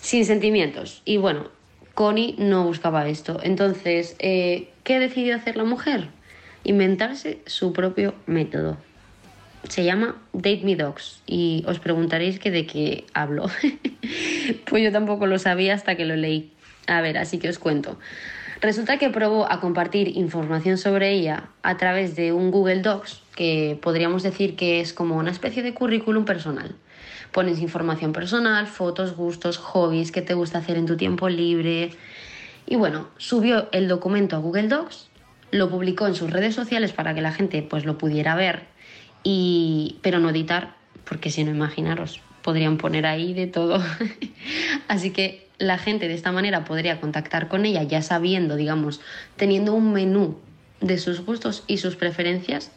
sin 0.00 0.24
sentimientos. 0.24 1.02
Y 1.04 1.16
bueno, 1.16 1.48
Connie 1.94 2.36
no 2.38 2.62
buscaba 2.62 3.08
esto. 3.08 3.40
Entonces, 3.42 4.14
eh, 4.20 4.68
¿qué 4.84 5.00
decidió 5.00 5.34
hacer 5.34 5.56
la 5.56 5.64
mujer? 5.64 6.06
Inventarse 6.62 7.40
su 7.46 7.72
propio 7.72 8.14
método. 8.26 8.76
Se 9.68 9.84
llama 9.84 10.16
Date 10.32 10.60
Me 10.62 10.76
Dogs 10.76 11.22
y 11.26 11.64
os 11.66 11.78
preguntaréis 11.78 12.38
que 12.38 12.50
de 12.50 12.66
qué 12.66 13.06
hablo. 13.14 13.46
pues 14.66 14.82
yo 14.82 14.92
tampoco 14.92 15.26
lo 15.26 15.38
sabía 15.38 15.74
hasta 15.74 15.96
que 15.96 16.04
lo 16.04 16.16
leí. 16.16 16.52
A 16.86 17.00
ver, 17.00 17.16
así 17.16 17.38
que 17.38 17.48
os 17.48 17.58
cuento. 17.58 17.98
Resulta 18.60 18.98
que 18.98 19.10
probó 19.10 19.50
a 19.50 19.60
compartir 19.60 20.16
información 20.16 20.78
sobre 20.78 21.12
ella 21.12 21.48
a 21.62 21.76
través 21.76 22.14
de 22.16 22.32
un 22.32 22.50
Google 22.50 22.82
Docs, 22.82 23.22
que 23.34 23.78
podríamos 23.82 24.22
decir 24.22 24.56
que 24.56 24.80
es 24.80 24.92
como 24.92 25.16
una 25.16 25.30
especie 25.30 25.62
de 25.62 25.74
currículum 25.74 26.24
personal. 26.24 26.74
Pones 27.32 27.58
información 27.58 28.12
personal, 28.12 28.66
fotos, 28.66 29.16
gustos, 29.16 29.58
hobbies, 29.58 30.12
qué 30.12 30.22
te 30.22 30.34
gusta 30.34 30.58
hacer 30.58 30.76
en 30.76 30.86
tu 30.86 30.96
tiempo 30.96 31.28
libre. 31.28 31.90
Y 32.66 32.76
bueno, 32.76 33.08
subió 33.18 33.68
el 33.72 33.88
documento 33.88 34.36
a 34.36 34.38
Google 34.38 34.68
Docs, 34.68 35.08
lo 35.50 35.68
publicó 35.68 36.06
en 36.06 36.14
sus 36.14 36.30
redes 36.30 36.54
sociales 36.54 36.92
para 36.92 37.14
que 37.14 37.22
la 37.22 37.32
gente 37.32 37.62
pues 37.62 37.84
lo 37.84 37.98
pudiera 37.98 38.34
ver, 38.34 38.62
y, 39.24 39.98
pero 40.02 40.20
no 40.20 40.30
editar, 40.30 40.76
porque 41.04 41.30
si 41.30 41.42
no 41.42 41.50
imaginaros, 41.50 42.20
podrían 42.42 42.76
poner 42.76 43.06
ahí 43.06 43.32
de 43.32 43.46
todo. 43.46 43.82
Así 44.88 45.10
que 45.10 45.48
la 45.58 45.78
gente 45.78 46.08
de 46.08 46.14
esta 46.14 46.30
manera 46.30 46.64
podría 46.64 47.00
contactar 47.00 47.48
con 47.48 47.64
ella 47.64 47.82
ya 47.82 48.02
sabiendo, 48.02 48.54
digamos, 48.54 49.00
teniendo 49.36 49.74
un 49.74 49.92
menú 49.92 50.38
de 50.80 50.98
sus 50.98 51.24
gustos 51.24 51.64
y 51.66 51.78
sus 51.78 51.96
preferencias. 51.96 52.70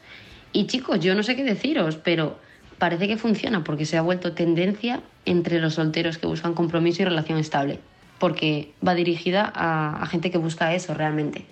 Y 0.53 0.67
chicos, 0.67 1.01
yo 1.01 1.13
no 1.13 1.23
sé 1.23 1.35
qué 1.35 1.43
deciros, 1.43 1.97
pero 1.97 2.39
parece 2.77 3.07
que 3.07 3.17
funciona 3.17 3.63
porque 3.63 3.85
se 3.85 3.97
ha 3.97 4.01
vuelto 4.01 4.33
tendencia 4.33 5.01
entre 5.25 5.59
los 5.59 5.73
solteros 5.73 6.17
que 6.17 6.27
buscan 6.27 6.53
compromiso 6.53 7.01
y 7.01 7.05
relación 7.05 7.37
estable, 7.37 7.79
porque 8.19 8.71
va 8.85 8.95
dirigida 8.95 9.51
a, 9.53 10.01
a 10.01 10.05
gente 10.05 10.31
que 10.31 10.37
busca 10.37 10.73
eso 10.73 10.93
realmente. 10.93 11.45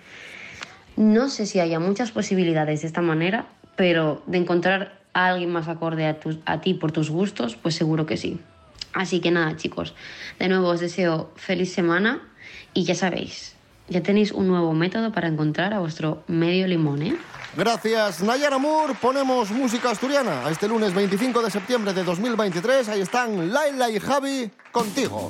No 0.96 1.28
sé 1.28 1.44
si 1.44 1.60
haya 1.60 1.78
muchas 1.78 2.10
posibilidades 2.10 2.80
de 2.80 2.86
esta 2.86 3.02
manera, 3.02 3.46
pero 3.76 4.22
de 4.26 4.38
encontrar 4.38 5.00
a 5.12 5.28
alguien 5.28 5.52
más 5.52 5.68
acorde 5.68 6.06
a, 6.06 6.18
a 6.44 6.60
ti 6.60 6.74
por 6.74 6.92
tus 6.92 7.10
gustos, 7.10 7.56
pues 7.56 7.74
seguro 7.74 8.06
que 8.06 8.16
sí. 8.16 8.40
Así 8.92 9.20
que 9.20 9.30
nada, 9.30 9.56
chicos, 9.56 9.94
de 10.38 10.48
nuevo 10.48 10.68
os 10.68 10.80
deseo 10.80 11.30
feliz 11.36 11.72
semana 11.72 12.20
y 12.72 12.84
ya 12.84 12.94
sabéis, 12.94 13.54
ya 13.88 14.02
tenéis 14.02 14.32
un 14.32 14.48
nuevo 14.48 14.72
método 14.72 15.12
para 15.12 15.28
encontrar 15.28 15.74
a 15.74 15.80
vuestro 15.80 16.24
medio 16.26 16.66
limón, 16.66 17.02
¿eh? 17.02 17.16
Gracias, 17.56 18.22
Nayara 18.22 18.58
Moore. 18.58 18.94
Ponemos 19.00 19.50
música 19.50 19.90
asturiana 19.90 20.42
este 20.50 20.68
lunes 20.68 20.92
25 20.94 21.42
de 21.42 21.50
septiembre 21.50 21.94
de 21.94 22.04
2023. 22.04 22.88
Ahí 22.88 23.00
están 23.00 23.52
Laila 23.52 23.90
y 23.90 23.98
Javi 23.98 24.50
contigo. 24.72 25.28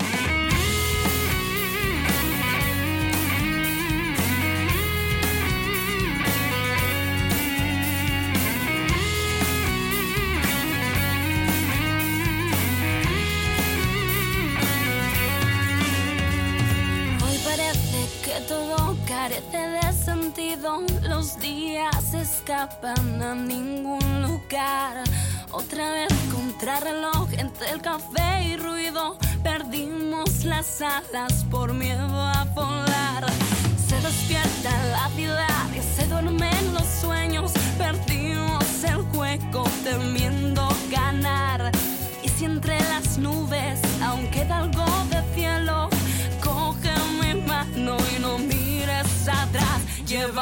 Que 18.27 18.41
todo 18.49 18.97
carece 19.07 19.57
de 19.57 19.93
sentido. 19.93 20.81
Los 21.03 21.39
días 21.39 22.13
escapan 22.13 23.23
a 23.23 23.37
ningún 23.37 24.23
lugar. 24.23 25.05
Otra 25.53 25.93
vez 25.93 26.13
contrarreloj 26.35 27.29
entre 27.39 27.71
el 27.71 27.81
café 27.81 28.43
y 28.49 28.57
ruido. 28.57 29.17
Perdimos 29.45 30.45
las 30.45 30.83
alas 30.83 31.45
por 31.53 31.73
miedo 31.73 32.21
a 32.21 32.43
volar. 32.53 33.27
Se 33.87 33.95
despierta 34.01 34.71
la 34.91 35.09
ciudad 35.11 35.67
y 35.73 35.81
se 35.95 36.09
duermen 36.09 36.75
los 36.75 36.87
sueños. 37.01 37.53
Perdimos 37.79 38.83
el 38.83 39.03
juego 39.15 39.65
temiendo 39.85 40.69
ganar. 40.91 41.71
Y 42.25 42.29
si 42.29 42.45
entre 42.45 42.81
las 42.89 43.19
nubes 43.19 43.79
aún 44.03 44.27
queda 44.33 44.67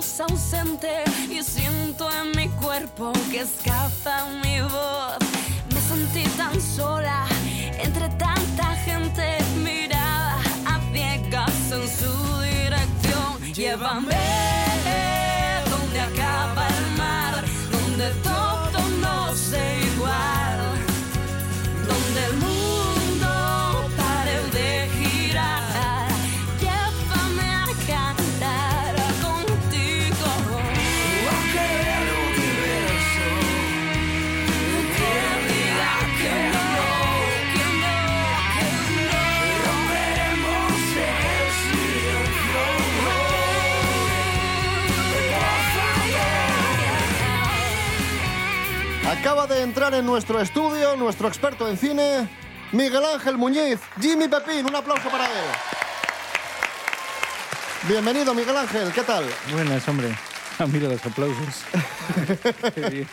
ausente 0.00 1.04
y 1.28 1.42
siento 1.42 2.08
en 2.10 2.30
mi 2.34 2.48
cuerpo 2.48 3.12
que 3.30 3.40
escapa 3.40 4.26
mi 4.42 4.62
voz. 4.62 5.18
Me 5.74 5.80
sentí 5.80 6.22
tan 6.38 6.58
sola 6.58 7.26
entre 7.78 8.08
tanta 8.10 8.76
gente 8.86 9.38
mirada 9.62 10.36
a 10.66 10.80
ciegas 10.92 11.72
en 11.72 11.86
su 11.86 12.40
dirección. 12.40 13.52
Llévame 13.52 14.69
Acaba 49.20 49.46
de 49.46 49.60
entrar 49.60 49.92
en 49.92 50.06
nuestro 50.06 50.40
estudio 50.40 50.96
nuestro 50.96 51.28
experto 51.28 51.68
en 51.68 51.76
cine, 51.76 52.26
Miguel 52.72 53.04
Ángel 53.04 53.36
Muñiz. 53.36 53.78
Jimmy 54.00 54.28
Pepín, 54.28 54.64
un 54.64 54.74
aplauso 54.74 55.10
para 55.10 55.26
él. 55.26 55.44
Bienvenido, 57.86 58.32
Miguel 58.32 58.56
Ángel, 58.56 58.90
¿qué 58.94 59.02
tal? 59.02 59.26
Buenas, 59.52 59.86
hombre. 59.86 60.16
Ah, 60.58 60.64
mira 60.66 60.88
los 60.88 61.04
aplausos. 61.04 61.64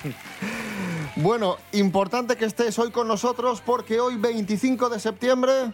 Bueno, 1.18 1.58
importante 1.72 2.38
que 2.38 2.46
estés 2.46 2.78
hoy 2.78 2.92
con 2.92 3.08
nosotros 3.08 3.62
porque 3.66 4.00
hoy, 4.00 4.18
25 4.18 4.88
de 4.90 5.00
septiembre, 5.00 5.74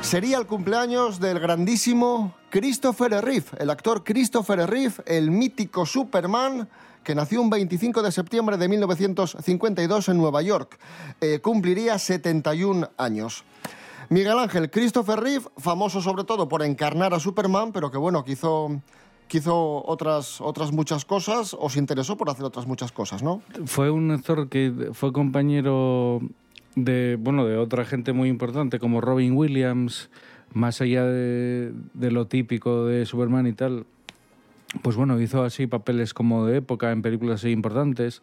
sería 0.00 0.38
el 0.38 0.46
cumpleaños 0.46 1.20
del 1.20 1.38
grandísimo 1.38 2.34
Christopher 2.48 3.22
Reeve, 3.22 3.46
el 3.58 3.68
actor 3.68 4.02
Christopher 4.02 4.68
Reeve, 4.68 4.94
el 5.06 5.30
mítico 5.30 5.84
Superman 5.84 6.68
que 7.04 7.14
nació 7.14 7.40
un 7.42 7.50
25 7.50 8.02
de 8.02 8.12
septiembre 8.12 8.56
de 8.56 8.68
1952 8.68 10.08
en 10.08 10.18
Nueva 10.18 10.42
York. 10.42 10.78
Eh, 11.20 11.40
cumpliría 11.40 11.98
71 11.98 12.90
años. 12.96 13.44
Miguel 14.10 14.38
Ángel, 14.38 14.70
Christopher 14.70 15.20
Reeve, 15.20 15.44
famoso 15.56 16.00
sobre 16.00 16.24
todo 16.24 16.48
por 16.48 16.62
encarnar 16.62 17.14
a 17.14 17.20
Superman, 17.20 17.72
pero 17.72 17.90
que 17.92 17.96
bueno, 17.98 18.24
que 18.24 18.32
hizo, 18.32 18.82
otras, 19.86 20.40
otras 20.40 20.72
muchas 20.72 21.04
cosas, 21.04 21.56
o 21.58 21.70
se 21.70 21.78
interesó 21.78 22.16
por 22.16 22.28
hacer 22.28 22.44
otras 22.44 22.66
muchas 22.66 22.90
cosas, 22.90 23.22
¿no? 23.22 23.40
Fue 23.66 23.88
un 23.88 24.10
actor 24.10 24.48
que 24.48 24.90
fue 24.94 25.12
compañero 25.12 26.20
de, 26.74 27.16
bueno, 27.20 27.46
de 27.46 27.56
otra 27.56 27.84
gente 27.84 28.12
muy 28.12 28.28
importante 28.28 28.80
como 28.80 29.00
Robin 29.00 29.36
Williams, 29.36 30.10
más 30.52 30.80
allá 30.80 31.04
de, 31.04 31.72
de 31.94 32.10
lo 32.10 32.26
típico 32.26 32.86
de 32.86 33.06
Superman 33.06 33.46
y 33.46 33.52
tal. 33.52 33.86
Pues 34.82 34.96
bueno, 34.96 35.20
hizo 35.20 35.42
así 35.42 35.66
papeles 35.66 36.14
como 36.14 36.46
de 36.46 36.58
época 36.58 36.92
en 36.92 37.02
películas 37.02 37.40
así 37.40 37.50
importantes. 37.50 38.22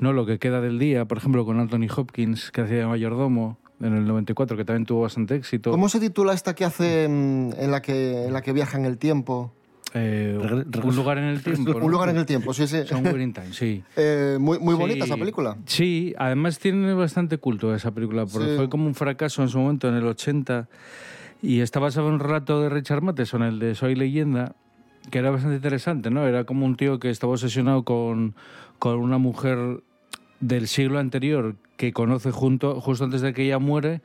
No 0.00 0.12
lo 0.12 0.26
que 0.26 0.38
queda 0.38 0.60
del 0.60 0.78
día, 0.78 1.06
por 1.06 1.18
ejemplo, 1.18 1.44
con 1.44 1.58
Anthony 1.58 1.88
Hopkins, 1.94 2.50
que 2.52 2.60
hacía 2.60 2.78
de 2.78 2.86
mayordomo 2.86 3.58
en 3.80 3.96
el 3.96 4.06
94, 4.06 4.56
que 4.56 4.64
también 4.64 4.86
tuvo 4.86 5.02
bastante 5.02 5.34
éxito. 5.34 5.70
¿Cómo 5.70 5.88
se 5.88 5.98
titula 6.00 6.32
esta 6.34 6.54
que 6.54 6.64
hace 6.64 7.08
mm, 7.08 7.50
en 7.58 7.70
la 7.70 7.82
que, 7.82 8.26
en 8.26 8.32
la 8.32 8.42
que 8.42 8.52
viaja 8.52 8.78
en 8.78 8.84
el 8.84 8.96
tiempo? 8.98 9.52
Eh, 9.94 10.38
un 10.84 10.94
lugar 10.96 11.18
en 11.18 11.24
el 11.24 11.42
tiempo. 11.42 11.72
¿no? 11.78 11.78
Un 11.86 11.90
lugar 11.90 12.10
en 12.10 12.18
el 12.18 12.26
tiempo, 12.26 12.52
sí, 12.52 12.66
sí. 12.66 12.78
Somewhere 12.86 13.22
in 13.22 13.32
Time, 13.32 13.52
sí. 13.52 13.82
Eh, 13.96 14.36
muy 14.38 14.58
muy 14.58 14.74
Sí. 14.74 14.80
bonita 14.80 15.04
esa 15.04 15.16
película. 15.16 15.56
Sí, 15.66 16.14
además 16.18 16.58
tiene 16.58 16.92
bastante 16.94 17.38
culto 17.38 17.74
esa 17.74 17.90
película, 17.92 18.26
porque 18.26 18.50
Sí. 18.50 18.56
fue 18.56 18.68
como 18.68 18.86
un 18.86 18.94
fracaso 18.94 19.42
en 19.42 19.48
su 19.48 19.58
momento, 19.58 19.88
en 19.88 19.94
el 19.94 20.06
80, 20.06 20.68
y 21.42 21.60
está 21.60 21.80
basado 21.80 22.08
en 22.08 22.14
un 22.14 22.20
relato 22.20 22.60
de 22.62 22.68
Richard 22.68 23.02
Matheson, 23.02 23.42
el 23.42 23.58
de 23.58 23.74
Soy 23.74 23.94
Leyenda, 23.94 24.54
que 25.10 25.18
era 25.18 25.30
bastante 25.30 25.56
interesante, 25.56 26.10
¿no? 26.10 26.26
Era 26.26 26.44
como 26.44 26.66
un 26.66 26.76
tío 26.76 26.98
que 26.98 27.10
estaba 27.10 27.32
obsesionado 27.32 27.84
con, 27.84 28.34
con 28.78 28.98
una 28.98 29.18
mujer 29.18 29.82
del 30.40 30.68
siglo 30.68 30.98
anterior 30.98 31.56
que 31.76 31.92
conoce 31.92 32.30
junto, 32.30 32.80
justo 32.80 33.04
antes 33.04 33.20
de 33.20 33.32
que 33.32 33.44
ella 33.44 33.58
muere, 33.58 34.02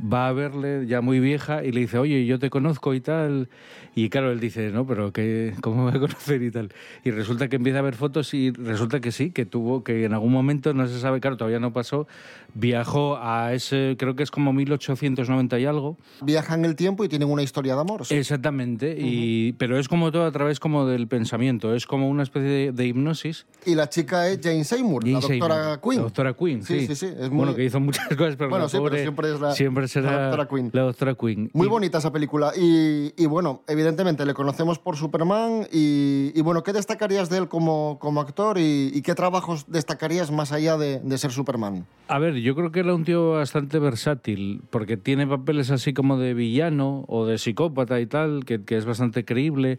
va 0.00 0.28
a 0.28 0.32
verle 0.32 0.86
ya 0.86 1.00
muy 1.00 1.20
vieja 1.20 1.64
y 1.64 1.72
le 1.72 1.80
dice, 1.80 1.98
oye, 1.98 2.24
yo 2.26 2.38
te 2.38 2.50
conozco 2.50 2.94
y 2.94 3.00
tal. 3.00 3.48
Y 3.94 4.08
claro, 4.08 4.30
él 4.30 4.38
dice, 4.40 4.70
no, 4.70 4.86
pero 4.86 5.12
que, 5.12 5.52
¿cómo 5.62 5.84
me 5.84 5.90
va 5.90 5.96
a 5.96 6.00
conocer 6.00 6.42
y 6.42 6.50
tal? 6.50 6.72
Y 7.04 7.10
resulta 7.10 7.48
que 7.48 7.56
empieza 7.56 7.80
a 7.80 7.82
ver 7.82 7.94
fotos 7.96 8.32
y 8.34 8.50
resulta 8.52 9.00
que 9.00 9.10
sí, 9.12 9.30
que 9.30 9.44
tuvo, 9.46 9.82
que 9.82 10.04
en 10.04 10.12
algún 10.14 10.32
momento, 10.32 10.72
no 10.74 10.86
se 10.86 11.00
sabe, 11.00 11.20
claro, 11.20 11.36
todavía 11.36 11.58
no 11.58 11.72
pasó, 11.72 12.06
viajó 12.54 13.18
a 13.20 13.52
ese, 13.52 13.96
creo 13.98 14.14
que 14.16 14.22
es 14.22 14.30
como 14.30 14.52
1890 14.52 15.58
y 15.58 15.64
algo. 15.64 15.96
Viaja 16.22 16.54
en 16.54 16.64
el 16.64 16.76
tiempo 16.76 17.04
y 17.04 17.08
tienen 17.08 17.28
una 17.30 17.42
historia 17.42 17.74
de 17.74 17.80
amor. 17.80 18.06
sí. 18.06 18.14
Exactamente, 18.14 18.96
y, 18.98 19.52
pero 19.54 19.78
es 19.78 19.88
como 19.88 20.12
todo 20.12 20.24
a 20.24 20.30
través 20.32 20.60
como 20.60 20.86
del 20.86 21.08
pensamiento, 21.08 21.74
es 21.74 21.86
como 21.86 22.08
una 22.08 22.22
especie 22.22 22.48
de, 22.48 22.72
de 22.72 22.86
hipnosis. 22.86 23.46
Y 23.66 23.74
la 23.74 23.88
chica 23.88 24.28
es 24.28 24.40
Jane 24.42 24.64
Seymour, 24.64 25.04
la 25.06 25.20
Jane 25.20 25.38
doctora 25.38 25.54
Seymour, 25.56 25.80
Quinn. 25.82 25.96
La 25.96 26.02
doctora 26.02 26.34
Quinn, 26.34 26.62
Sí, 26.62 26.80
sí. 26.80 26.86
sí, 26.88 26.94
sí. 26.94 27.06
es 27.06 27.28
muy... 27.30 27.38
Bueno, 27.38 27.54
que 27.54 27.64
hizo 27.64 27.80
muchas 27.80 28.06
cosas, 28.16 28.36
pero 28.36 28.50
Bueno, 28.50 28.64
la 28.66 28.68
sí, 28.68 28.76
pero 28.76 28.84
pobre 28.88 29.02
siempre 29.02 29.32
es 29.34 29.40
la- 29.40 29.52
siempre 29.54 29.88
será 29.90 30.10
la 30.12 30.22
doctora 30.28 30.48
Queen. 30.48 30.70
la 30.72 30.82
doctora 30.82 31.14
Queen. 31.14 31.50
Muy 31.52 31.66
Y- 31.66 31.70
bonita 31.70 31.98
esa 31.98 32.10
película. 32.12 32.52
Y, 32.56 33.12
y 33.16 33.26
bueno, 33.26 33.62
evidentemente 33.68 34.24
le 34.24 34.32
conocemos 34.34 34.78
por 34.78 34.96
Superman. 34.96 35.66
Y, 35.72 36.32
y 36.34 36.40
bueno, 36.42 36.62
¿qué 36.62 36.72
destacarías 36.72 37.28
de 37.28 37.38
él 37.38 37.48
como, 37.48 37.98
como 38.00 38.20
actor 38.20 38.58
y, 38.58 38.90
y 38.94 39.02
qué 39.02 39.14
trabajos 39.14 39.66
destacarías 39.68 40.30
más 40.30 40.52
allá 40.52 40.76
de, 40.78 41.00
de 41.00 41.18
ser 41.18 41.30
Superman? 41.32 41.84
A 42.08 42.18
ver, 42.18 42.34
yo 42.36 42.54
creo 42.54 42.72
que 42.72 42.80
era 42.80 42.94
un 42.94 43.04
tío 43.04 43.32
bastante 43.32 43.78
versátil, 43.78 44.62
porque 44.70 44.96
tiene 44.96 45.26
papeles 45.26 45.70
así 45.70 45.92
como 45.92 46.16
de 46.18 46.34
villano 46.34 47.04
o 47.08 47.26
de 47.26 47.38
psicópata 47.38 48.00
y 48.00 48.06
tal, 48.06 48.44
que, 48.44 48.64
que 48.64 48.76
es 48.76 48.84
bastante 48.84 49.24
creíble. 49.24 49.78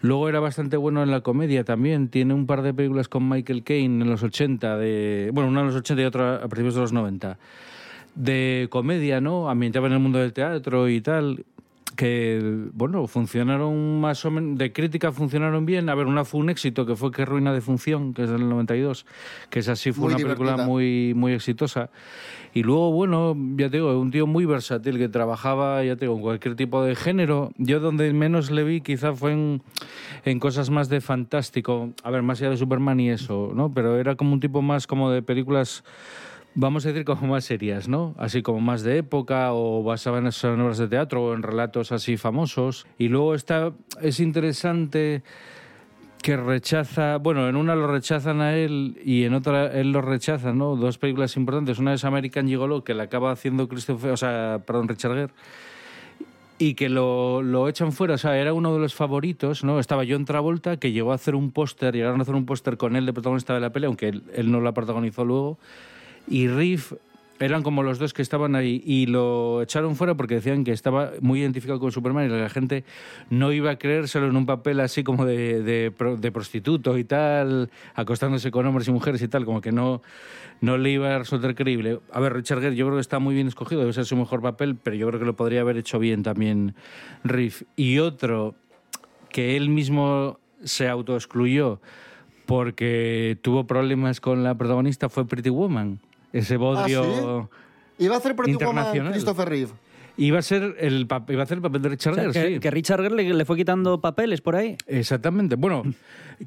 Luego 0.00 0.28
era 0.28 0.38
bastante 0.38 0.76
bueno 0.76 1.02
en 1.02 1.10
la 1.10 1.22
comedia 1.22 1.64
también. 1.64 2.08
Tiene 2.08 2.32
un 2.32 2.46
par 2.46 2.62
de 2.62 2.72
películas 2.72 3.08
con 3.08 3.28
Michael 3.28 3.64
Caine 3.64 4.04
en 4.04 4.08
los 4.10 4.22
80, 4.22 4.76
de, 4.78 5.30
bueno, 5.34 5.48
una 5.48 5.60
en 5.62 5.66
los 5.66 5.74
80 5.76 6.02
y 6.02 6.04
otra 6.04 6.36
a 6.36 6.48
principios 6.48 6.76
de 6.76 6.80
los 6.82 6.92
90, 6.92 7.36
de 8.18 8.66
comedia, 8.70 9.20
¿no? 9.20 9.48
Ambientaba 9.48 9.86
en 9.86 9.94
el 9.94 10.00
mundo 10.00 10.18
del 10.18 10.32
teatro 10.32 10.88
y 10.88 11.00
tal 11.00 11.44
que, 11.98 12.68
bueno, 12.74 13.08
funcionaron 13.08 14.00
más 14.00 14.24
o 14.24 14.30
menos, 14.30 14.56
de 14.56 14.72
crítica 14.72 15.10
funcionaron 15.10 15.66
bien. 15.66 15.88
A 15.88 15.96
ver, 15.96 16.06
una 16.06 16.24
fue 16.24 16.40
un 16.40 16.48
éxito, 16.48 16.86
que 16.86 16.94
fue 16.94 17.10
Que 17.10 17.24
Ruina 17.24 17.52
de 17.52 17.60
Función, 17.60 18.14
que 18.14 18.22
es 18.22 18.30
del 18.30 18.48
92, 18.48 19.04
que 19.50 19.58
es 19.58 19.68
así, 19.68 19.90
fue 19.90 20.04
Muy 20.04 20.14
una 20.14 20.22
película 20.22 20.56
muy, 20.58 21.12
muy 21.16 21.32
exitosa. 21.32 21.90
Y 22.54 22.62
luego, 22.62 22.92
bueno, 22.92 23.36
ya 23.56 23.68
te 23.68 23.78
digo, 23.78 23.98
un 23.98 24.12
tío 24.12 24.28
muy 24.28 24.44
versátil 24.44 24.96
que 24.96 25.08
trabajaba, 25.08 25.82
ya 25.82 25.96
te 25.96 26.04
digo, 26.04 26.14
en 26.14 26.22
cualquier 26.22 26.54
tipo 26.54 26.84
de 26.84 26.94
género. 26.94 27.50
Yo 27.56 27.80
donde 27.80 28.12
menos 28.12 28.52
le 28.52 28.62
vi 28.62 28.80
quizá 28.80 29.12
fue 29.12 29.32
en, 29.32 29.62
en 30.24 30.38
cosas 30.38 30.70
más 30.70 30.88
de 30.88 31.00
fantástico, 31.00 31.90
a 32.04 32.12
ver, 32.12 32.22
más 32.22 32.40
allá 32.40 32.50
de 32.50 32.58
Superman 32.58 33.00
y 33.00 33.10
eso, 33.10 33.50
¿no? 33.52 33.72
Pero 33.74 33.98
era 33.98 34.14
como 34.14 34.34
un 34.34 34.40
tipo 34.40 34.62
más 34.62 34.86
como 34.86 35.10
de 35.10 35.22
películas 35.22 35.82
vamos 36.54 36.84
a 36.84 36.88
decir 36.88 37.04
como 37.04 37.26
más 37.26 37.44
serias, 37.44 37.88
¿no? 37.88 38.14
Así 38.18 38.42
como 38.42 38.60
más 38.60 38.82
de 38.82 38.98
época 38.98 39.52
o 39.52 39.82
basadas 39.82 40.44
en 40.44 40.60
obras 40.60 40.78
de 40.78 40.88
teatro 40.88 41.24
o 41.24 41.34
en 41.34 41.42
relatos 41.42 41.92
así 41.92 42.16
famosos. 42.16 42.86
Y 42.98 43.08
luego 43.08 43.34
está, 43.34 43.72
es 44.00 44.20
interesante 44.20 45.22
que 46.22 46.36
rechaza, 46.36 47.18
bueno, 47.18 47.48
en 47.48 47.56
una 47.56 47.74
lo 47.76 47.86
rechazan 47.86 48.40
a 48.40 48.56
él 48.56 49.00
y 49.04 49.24
en 49.24 49.34
otra 49.34 49.72
él 49.72 49.92
lo 49.92 50.02
rechaza, 50.02 50.52
¿no? 50.52 50.76
Dos 50.76 50.98
películas 50.98 51.36
importantes, 51.36 51.78
una 51.78 51.94
es 51.94 52.04
American 52.04 52.48
Gigolo 52.48 52.82
que 52.82 52.94
la 52.94 53.04
acaba 53.04 53.30
haciendo 53.30 53.68
Christopher, 53.68 54.10
o 54.10 54.16
sea, 54.16 54.60
perdón, 54.66 54.88
Richard 54.88 55.14
Gere 55.14 55.32
y 56.58 56.74
que 56.74 56.88
lo, 56.88 57.40
lo 57.40 57.68
echan 57.68 57.92
fuera, 57.92 58.14
o 58.14 58.18
sea, 58.18 58.36
era 58.36 58.52
uno 58.52 58.74
de 58.74 58.80
los 58.80 58.94
favoritos, 58.94 59.62
¿no? 59.62 59.78
Estaba 59.78 60.02
John 60.08 60.24
Travolta, 60.24 60.76
que 60.76 60.90
llegó 60.90 61.12
a 61.12 61.14
hacer 61.14 61.36
un 61.36 61.52
póster, 61.52 61.94
llegaron 61.94 62.18
a 62.18 62.22
hacer 62.22 62.34
un 62.34 62.46
póster 62.46 62.76
con 62.76 62.96
él 62.96 63.06
de 63.06 63.12
protagonista 63.12 63.54
de 63.54 63.60
la 63.60 63.70
pelea, 63.70 63.86
aunque 63.86 64.08
él, 64.08 64.24
él 64.34 64.50
no 64.50 64.60
la 64.60 64.72
protagonizó 64.72 65.24
luego, 65.24 65.58
y 66.30 66.48
Riff 66.48 66.92
eran 67.40 67.62
como 67.62 67.82
los 67.82 67.98
dos 67.98 68.12
que 68.12 68.22
estaban 68.22 68.54
ahí 68.56 68.82
y 68.84 69.06
lo 69.06 69.62
echaron 69.62 69.96
fuera 69.96 70.16
porque 70.16 70.34
decían 70.34 70.64
que 70.64 70.72
estaba 70.72 71.12
muy 71.20 71.40
identificado 71.40 71.78
con 71.78 71.92
Superman 71.92 72.26
y 72.26 72.28
la 72.28 72.48
gente 72.48 72.84
no 73.30 73.52
iba 73.52 73.70
a 73.70 73.78
creérselo 73.78 74.26
en 74.26 74.36
un 74.36 74.46
papel 74.46 74.80
así 74.80 75.04
como 75.04 75.24
de, 75.24 75.62
de, 75.62 75.92
de 76.18 76.32
prostituto 76.32 76.98
y 76.98 77.04
tal, 77.04 77.70
acostándose 77.94 78.50
con 78.50 78.66
hombres 78.66 78.88
y 78.88 78.92
mujeres 78.92 79.22
y 79.22 79.28
tal, 79.28 79.44
como 79.44 79.60
que 79.60 79.72
no, 79.72 80.02
no 80.60 80.78
le 80.78 80.90
iba 80.90 81.14
a 81.14 81.18
resultar 81.18 81.54
creíble. 81.54 82.00
A 82.12 82.20
ver, 82.20 82.32
Richard 82.32 82.60
Gere 82.60 82.76
yo 82.76 82.86
creo 82.86 82.96
que 82.96 83.02
está 83.02 83.18
muy 83.18 83.34
bien 83.34 83.46
escogido, 83.46 83.80
debe 83.80 83.92
ser 83.92 84.04
su 84.04 84.16
mejor 84.16 84.42
papel, 84.42 84.76
pero 84.76 84.96
yo 84.96 85.06
creo 85.08 85.20
que 85.20 85.26
lo 85.26 85.36
podría 85.36 85.60
haber 85.60 85.76
hecho 85.76 85.98
bien 85.98 86.22
también 86.22 86.74
Riff. 87.24 87.62
Y 87.76 87.98
otro 87.98 88.54
que 89.30 89.56
él 89.56 89.68
mismo 89.68 90.40
se 90.64 90.88
autoexcluyó 90.88 91.80
porque 92.46 93.38
tuvo 93.42 93.66
problemas 93.66 94.20
con 94.20 94.42
la 94.42 94.56
protagonista 94.56 95.08
fue 95.08 95.26
Pretty 95.26 95.50
Woman. 95.50 96.00
Ese 96.38 96.56
bodrio 96.56 97.48
Iba 97.98 98.14
a 98.14 98.18
hacer 98.18 98.32
Woman 98.32 98.50
internacional. 98.50 99.12
Christopher 99.12 99.48
Reeve. 99.48 99.72
Iba 100.20 100.40
a 100.40 100.42
ser 100.42 100.74
el, 100.80 101.06
iba 101.28 101.40
a 101.40 101.42
hacer 101.44 101.58
el 101.58 101.62
papel 101.62 101.80
de 101.80 101.88
Richard 101.90 102.12
O 102.12 102.16
sea, 102.16 102.24
Gere, 102.32 102.48
que, 102.48 102.54
sí. 102.54 102.60
que 102.60 102.70
Richard 102.72 103.02
Gere 103.02 103.14
le, 103.14 103.32
le 103.34 103.44
fue 103.44 103.56
quitando 103.56 104.00
papeles 104.00 104.40
por 104.40 104.56
ahí. 104.56 104.76
Exactamente. 104.88 105.54
Bueno, 105.54 105.84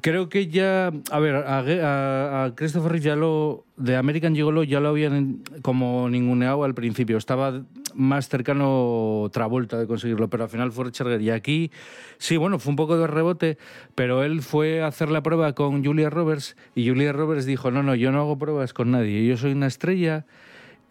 creo 0.02 0.28
que 0.28 0.48
ya. 0.48 0.92
A 1.10 1.18
ver, 1.18 1.36
a- 1.36 2.44
a 2.44 2.54
Christopher 2.54 2.92
Reeve 2.92 3.04
ya 3.06 3.16
lo. 3.16 3.64
De 3.78 3.96
American 3.96 4.34
Gigolo 4.34 4.62
ya 4.62 4.78
lo 4.78 4.90
habían 4.90 5.38
como 5.62 6.08
ninguneado 6.10 6.62
al 6.64 6.74
principio. 6.74 7.16
Estaba 7.16 7.62
más 7.94 8.28
cercano 8.28 9.28
Travolta 9.32 9.78
de 9.78 9.86
conseguirlo, 9.86 10.28
pero 10.28 10.44
al 10.44 10.50
final 10.50 10.70
fue 10.70 10.84
Richard 10.84 11.08
Gere. 11.08 11.24
Y 11.24 11.30
aquí, 11.30 11.70
sí, 12.18 12.36
bueno, 12.36 12.58
fue 12.58 12.70
un 12.70 12.76
poco 12.76 12.98
de 12.98 13.06
rebote, 13.06 13.56
pero 13.94 14.22
él 14.22 14.42
fue 14.42 14.82
a 14.82 14.86
hacer 14.88 15.10
la 15.10 15.22
prueba 15.22 15.54
con 15.54 15.82
Julia 15.84 16.10
Roberts 16.10 16.56
y 16.74 16.86
Julia 16.88 17.12
Roberts 17.12 17.46
dijo: 17.46 17.70
No, 17.70 17.82
no, 17.82 17.94
yo 17.94 18.12
no 18.12 18.20
hago 18.20 18.38
pruebas 18.38 18.72
con 18.74 18.90
nadie. 18.90 19.26
Yo 19.26 19.36
soy 19.38 19.52
una 19.52 19.66
estrella. 19.66 20.26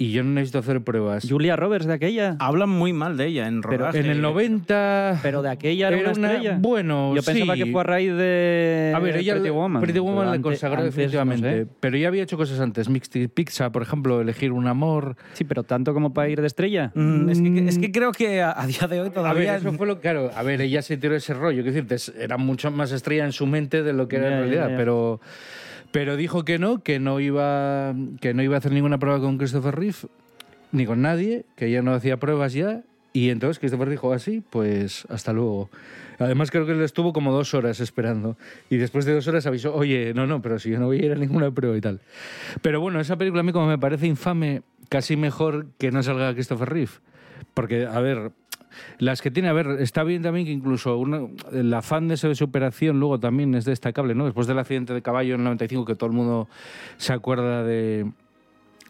Y 0.02 0.12
yo 0.14 0.24
no 0.24 0.32
necesito 0.32 0.58
hacer 0.60 0.82
pruebas. 0.82 1.28
Julia 1.30 1.56
Roberts 1.56 1.86
de 1.86 1.94
aquella. 1.94 2.36
Hablan 2.40 2.70
muy 2.70 2.92
mal 2.92 3.18
de 3.18 3.28
ella 3.28 3.48
en 3.48 3.62
Pero 3.62 3.78
rodaje. 3.78 4.00
En 4.00 4.08
el 4.08 4.20
90. 4.22 5.20
Pero 5.22 5.42
de 5.44 5.50
aquella 5.52 5.90
era, 5.90 5.98
Era 6.00 6.10
una 6.10 6.18
una- 6.18 6.28
estrella. 6.34 6.58
bueno, 6.60 7.14
Yo 7.16 7.22
pensaba 7.22 7.54
sí. 7.56 7.64
que 7.64 7.72
fue 7.72 7.82
a 7.82 7.84
raíz 7.84 8.14
de 8.16 8.94
A 8.96 9.00
ver, 9.00 9.18
ella 9.18 9.34
Pretty 9.36 9.50
Woman. 9.52 9.82
Pretty 9.82 10.00
Woman 10.00 10.16
Pero 10.18 10.30
le 10.32 10.36
ante- 10.38 10.42
consagró 10.44 10.78
antes, 10.80 10.96
definitivamente. 10.96 11.52
no 11.52 11.58
sé. 11.66 11.68
Pero 11.80 11.98
ya 11.98 12.08
había 12.08 12.24
hecho 12.24 12.36
cosas 12.38 12.60
antes. 12.60 12.90
Mixed 12.90 13.30
Pizza, 13.30 13.72
por 13.72 13.84
ejemplo, 13.84 14.22
elegir 14.22 14.52
un 14.54 14.66
amor. 14.68 15.18
Sí, 15.34 15.44
pero 15.44 15.62
tanto 15.64 15.94
como 15.94 16.14
para 16.16 16.30
ir 16.30 16.42
de 16.42 16.48
estrella. 16.48 16.92
Mm, 16.96 17.30
es, 17.30 17.40
que, 17.42 17.68
es 17.70 17.78
que 17.78 17.92
creo 17.92 18.12
que 18.12 18.42
a, 18.42 18.60
a 18.60 18.66
día 18.66 18.88
de 18.88 18.96
hoy 18.96 19.00
A 19.00 19.04
ver, 19.04 19.14
todavía... 19.14 19.56
eso 19.58 19.72
fue 19.74 19.86
lo 19.86 20.00
claro. 20.00 20.32
A 20.36 20.42
ver, 20.42 20.62
ella 20.62 20.82
se 20.82 20.98
tiró 20.98 21.16
ese 21.16 21.36
rollo. 21.36 21.62
Quiero 21.64 21.84
decirte, 21.86 22.20
era 22.24 22.38
mucho 22.38 22.72
más 22.72 22.92
estrella 22.92 23.24
en 23.26 23.34
su 23.34 23.46
mente 23.46 23.84
de 23.84 23.94
lo 23.94 24.08
que 24.08 24.16
era 24.16 24.30
Ya, 24.30 24.34
en 24.36 24.40
realidad. 24.42 24.70
ya. 24.72 24.78
Pero, 24.78 25.22
pero 25.92 26.16
dijo 26.16 26.46
que 26.46 26.60
no, 26.60 26.82
que 26.82 27.00
no 27.00 27.20
iba, 27.20 27.94
que 28.20 28.34
no 28.34 28.44
iba 28.44 28.56
a 28.56 28.60
hacer 28.60 28.72
ninguna 28.72 28.98
prueba 28.98 29.20
con 29.20 29.38
Christopher 29.38 29.76
Reeve 29.76 29.98
ni 30.72 30.86
con 30.86 31.02
nadie, 31.02 31.46
que 31.56 31.68
ella 31.68 31.82
no 31.82 31.94
hacía 31.94 32.18
pruebas 32.18 32.54
ya. 32.54 32.84
Y 33.14 33.30
entonces 33.30 33.60
Christopher 33.60 33.90
dijo 33.90 34.14
así, 34.14 34.42
pues 34.50 35.06
hasta 35.10 35.34
luego. 35.34 35.70
Además 36.18 36.50
creo 36.50 36.66
que 36.66 36.72
él 36.72 36.82
estuvo 36.82 37.12
como 37.12 37.34
dos 37.34 37.54
horas 37.54 37.82
esperando. 37.82 38.38
Y 38.70 38.78
después 38.78 39.04
de 39.04 39.14
dos 39.14 39.28
horas 39.28 39.46
avisó, 39.46 39.76
oye, 39.76 40.14
no, 40.14 40.28
no, 40.28 40.42
pero 40.42 40.60
si 40.60 40.70
yo 40.70 40.80
no 40.80 40.86
voy 40.86 41.00
a 41.00 41.06
ir 41.08 41.12
a 41.12 41.16
ninguna 41.16 41.52
prueba 41.52 41.76
y 41.76 41.82
tal. 41.82 42.00
Pero 42.62 42.80
bueno, 42.80 43.02
esa 43.02 43.18
película 43.18 43.42
a 43.42 43.44
mí 43.44 43.52
como 43.52 43.68
me 43.68 43.78
parece 43.78 44.08
infame, 44.08 44.62
casi 44.88 45.18
mejor 45.18 45.68
que 45.78 45.92
no 45.92 46.04
salga 46.04 46.34
Christopher 46.34 46.70
Reeve. 46.70 46.92
Porque, 47.54 47.86
a 47.86 48.00
ver, 48.00 48.32
las 49.00 49.22
que 49.22 49.32
tiene, 49.32 49.50
a 49.50 49.54
ver, 49.54 49.68
está 49.80 50.04
bien 50.04 50.22
también 50.22 50.46
que 50.46 50.52
incluso 50.52 50.98
una- 50.98 51.28
el 51.52 51.74
afán 51.74 52.08
de 52.08 52.16
esa 52.16 52.34
superación 52.36 53.00
luego 53.00 53.20
también 53.20 53.54
es 53.56 53.66
destacable, 53.66 54.16
¿no? 54.16 54.26
Después 54.26 54.48
del 54.48 54.60
accidente 54.60 54.94
de 54.94 55.02
caballo 55.02 55.36
en 55.36 55.42
el 55.42 55.44
95, 55.46 55.86
que 55.86 55.96
todo 55.96 56.10
el 56.10 56.16
mundo 56.16 56.48
se 56.98 57.14
acuerda 57.14 57.64
de, 57.64 58.10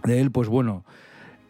de 0.04 0.22
él, 0.22 0.32
pues 0.32 0.48
bueno, 0.48 0.84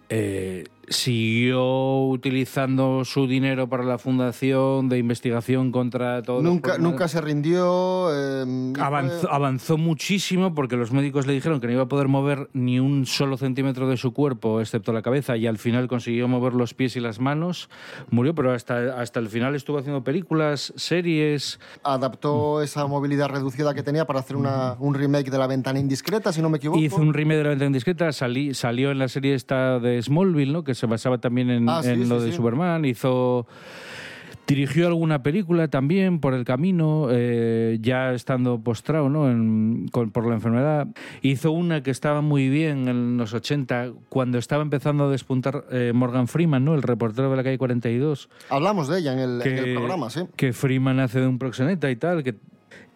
eh, 0.09 0.65
siguió 0.87 2.05
utilizando 2.07 3.03
su 3.05 3.27
dinero 3.27 3.67
para 3.69 3.83
la 3.83 3.97
fundación 3.97 4.89
de 4.89 4.97
investigación 4.97 5.71
contra 5.71 6.21
todo. 6.21 6.41
Nunca, 6.41 6.77
nunca 6.77 7.07
se 7.07 7.21
rindió. 7.21 8.07
eh, 8.11 8.71
fue- 8.75 8.83
Avanzó, 8.83 9.31
avanzó 9.31 9.77
muchísimo 9.77 10.53
porque 10.53 10.75
los 10.77 10.91
médicos 10.91 11.27
le 11.27 11.33
dijeron 11.33 11.59
que 11.59 11.67
no 11.67 11.73
iba 11.73 11.83
a 11.83 11.87
poder 11.87 12.07
mover 12.07 12.49
ni 12.53 12.79
un 12.79 13.05
solo 13.05 13.37
centímetro 13.37 13.87
de 13.87 13.97
su 13.97 14.13
cuerpo, 14.13 14.59
excepto 14.61 14.93
la 14.93 15.01
cabeza, 15.01 15.37
y 15.37 15.47
al 15.47 15.57
final 15.57 15.87
consiguió 15.87 16.27
mover 16.27 16.53
los 16.53 16.73
pies 16.73 16.95
y 16.95 16.99
las 16.99 17.19
manos. 17.19 17.69
Murió, 18.09 18.33
pero 18.35 18.51
hasta, 18.53 18.99
hasta 19.01 19.19
el 19.19 19.29
final 19.29 19.55
estuvo 19.55 19.77
haciendo 19.77 20.03
películas, 20.03 20.73
series. 20.75 21.59
adaptó 21.83 22.61
esa 22.61 22.85
movilidad 22.87 23.29
reducida 23.29 23.73
que 23.73 23.83
tenía 23.83 24.05
para 24.05 24.19
hacer 24.19 24.35
una, 24.35 24.75
un 24.79 24.93
remake 24.93 25.29
de 25.31 25.37
La 25.37 25.47
Ventana 25.47 25.79
Indiscreta, 25.79 26.31
si 26.33 26.41
no 26.41 26.49
me 26.49 26.57
equivoco. 26.57 26.79
Hizo 26.79 26.97
un 26.97 27.13
remake 27.13 27.37
de 27.37 27.43
La 27.43 27.49
Ventana 27.49 27.67
Indiscreta, 27.67 28.09
salí- 28.11 28.53
salió 28.53 28.91
en 28.91 28.99
la 28.99 29.07
serie 29.07 29.33
esta 29.35 29.79
de 29.79 30.01
Smallville, 30.01 30.51
¿no? 30.51 30.63
que 30.63 30.70
se 30.75 30.86
basaba 30.88 31.17
también 31.19 31.49
en, 31.49 31.69
Ah, 31.69 31.81
sí, 31.84 31.89
en 31.89 32.07
lo 32.10 32.19
sí, 32.19 32.27
de. 32.27 32.31
Superman. 32.34 32.86
Hizo. 32.86 33.47
Dirigió 34.47 34.88
alguna 34.88 35.23
película 35.23 35.69
también 35.69 36.19
por 36.19 36.34
el 36.34 36.43
camino, 36.43 37.07
eh, 37.10 37.77
ya 37.79 38.12
estando 38.12 38.60
postrado 38.60 39.07
¿no? 39.07 39.31
En- 39.31 39.88
con- 39.93 40.12
por 40.12 40.27
la 40.27 40.34
enfermedad. 40.34 40.88
Hizo 41.21 41.51
una 41.53 41.84
que 41.84 41.91
estaba 41.91 42.19
muy 42.19 42.49
bien 42.49 42.89
en 42.89 43.15
los 43.17 43.34
80, 43.34 43.91
cuando 44.10 44.38
estaba 44.39 44.62
empezando 44.62 45.05
a 45.05 45.10
despuntar 45.10 45.63
eh, 45.71 45.93
Morgan 45.95 46.27
Freeman, 46.27 46.65
¿no? 46.65 46.75
el 46.75 46.81
reportero 46.81 47.29
de 47.29 47.38
la 47.38 47.43
calle 47.43 47.57
42 47.57 48.27
Hablamos 48.49 48.89
de 48.89 48.99
ella 48.99 49.13
en 49.13 49.19
el, 49.19 49.41
en 49.41 49.57
el 49.57 49.63
que- 49.65 49.73
programa, 49.73 50.10
sí. 50.10 50.21
que 50.36 50.51
Freeman 50.51 50.99
hace 50.99 51.21
de 51.21 51.27
un 51.27 51.39
proxeneta 51.39 51.89
y 51.89 51.95
tal. 51.95 52.21
Que, 52.21 52.36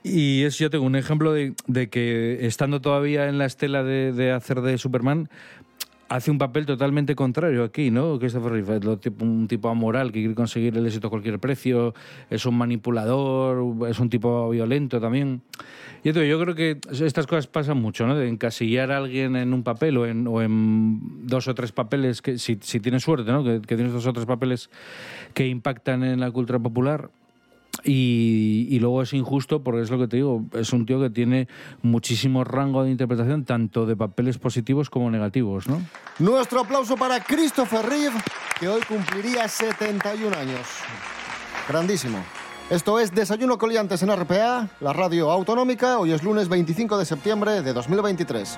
y 0.04 0.44
es, 0.44 0.58
yo 0.58 0.70
tengo 0.70 0.84
un 0.84 0.98
ejemplo 0.98 1.32
de, 1.32 1.54
de 1.68 1.90
que 1.90 2.46
estando 2.46 2.82
todavía 2.82 3.30
en 3.30 3.38
la 3.38 3.46
estela 3.46 3.82
de, 3.84 4.12
de 4.12 4.32
hacer 4.34 4.60
de 4.62 4.78
Superman, 4.78 5.30
hace 6.10 6.32
un 6.32 6.38
papel 6.38 6.66
totalmente 6.66 7.16
contrario 7.16 7.64
aquí, 7.64 7.92
¿no? 7.92 8.20
Christopher 8.20 8.52
Reeve 8.52 8.80
un 9.20 9.48
tipo 9.48 9.70
amoral 9.70 10.12
que 10.12 10.20
quiere 10.20 10.36
conseguir 10.36 10.78
el 10.78 10.86
éxito 10.86 11.08
a 11.08 11.10
cualquier 11.10 11.40
precio, 11.40 11.94
es 12.30 12.46
un 12.46 12.58
manipulador, 12.58 13.88
es 13.90 14.00
un 14.00 14.10
tipo 14.10 14.50
violento 14.50 15.00
también. 15.02 15.42
Y 16.04 16.10
entonces 16.10 16.30
yo 16.30 16.40
creo 16.40 16.56
que 16.56 16.80
estas 16.92 17.26
cosas 17.26 17.48
pasan 17.48 17.82
mucho, 17.82 18.06
¿no? 18.06 18.16
De 18.16 18.28
encasillar 18.28 18.92
a 18.92 18.98
alguien 18.98 19.36
en 19.36 19.54
un 19.54 19.64
papel 19.64 19.98
o 19.98 20.06
en, 20.06 20.28
o 20.28 20.42
en 20.42 21.28
dos 21.28 21.48
o 21.48 21.56
tres 21.56 21.72
papeles, 21.72 22.22
que 22.22 22.38
si, 22.38 22.60
si 22.62 22.80
tienes 22.80 23.04
suerte, 23.04 23.32
¿no? 23.32 23.44
Que, 23.44 23.62
que 23.62 23.76
tienes 23.76 23.94
dos 23.94 24.06
o 24.06 24.14
tres 24.14 24.26
papeles 24.26 24.70
que 25.34 25.48
impactan 25.48 26.04
en 26.04 26.20
la 26.20 26.32
cultura 26.32 26.60
popular. 26.60 27.10
Y, 27.84 28.78
luego 28.80 29.02
es 29.02 29.14
injusto 29.14 29.64
porque 29.64 29.82
es 29.82 29.90
lo 29.90 29.98
que 29.98 30.08
te 30.08 30.18
digo, 30.18 30.46
es 30.54 30.74
un 30.74 30.86
tío 30.86 31.00
que 31.00 31.10
tiene 31.10 31.48
muchísimo 31.82 32.44
rango 32.44 32.84
de 32.84 32.92
interpretación, 32.92 33.46
tanto 33.46 33.86
de 33.86 33.96
papeles 33.96 34.38
positivos 34.38 34.90
como 34.90 35.10
negativos, 35.10 35.68
¿no? 35.68 35.82
Nuestro 36.20 36.62
aplauso 36.62 36.96
para 36.96 37.24
Christopher 37.24 37.86
Reeve, 37.86 38.16
que 38.60 38.68
hoy 38.68 38.82
cumpliría 38.88 39.48
71 39.48 40.36
años. 40.36 40.68
Grandísimo. 41.68 42.20
Esto 42.70 43.00
es 43.00 43.14
Desayuno 43.14 43.58
Coliantes 43.58 44.02
en 44.02 44.16
RPA, 44.16 44.70
la 44.80 44.92
radio 44.92 45.32
autonómica. 45.32 46.00
Hoy 46.00 46.12
es 46.12 46.24
lunes 46.24 46.50
25 46.50 46.98
de 46.98 47.06
septiembre 47.06 47.62
de 47.62 47.74
2023. 47.74 48.58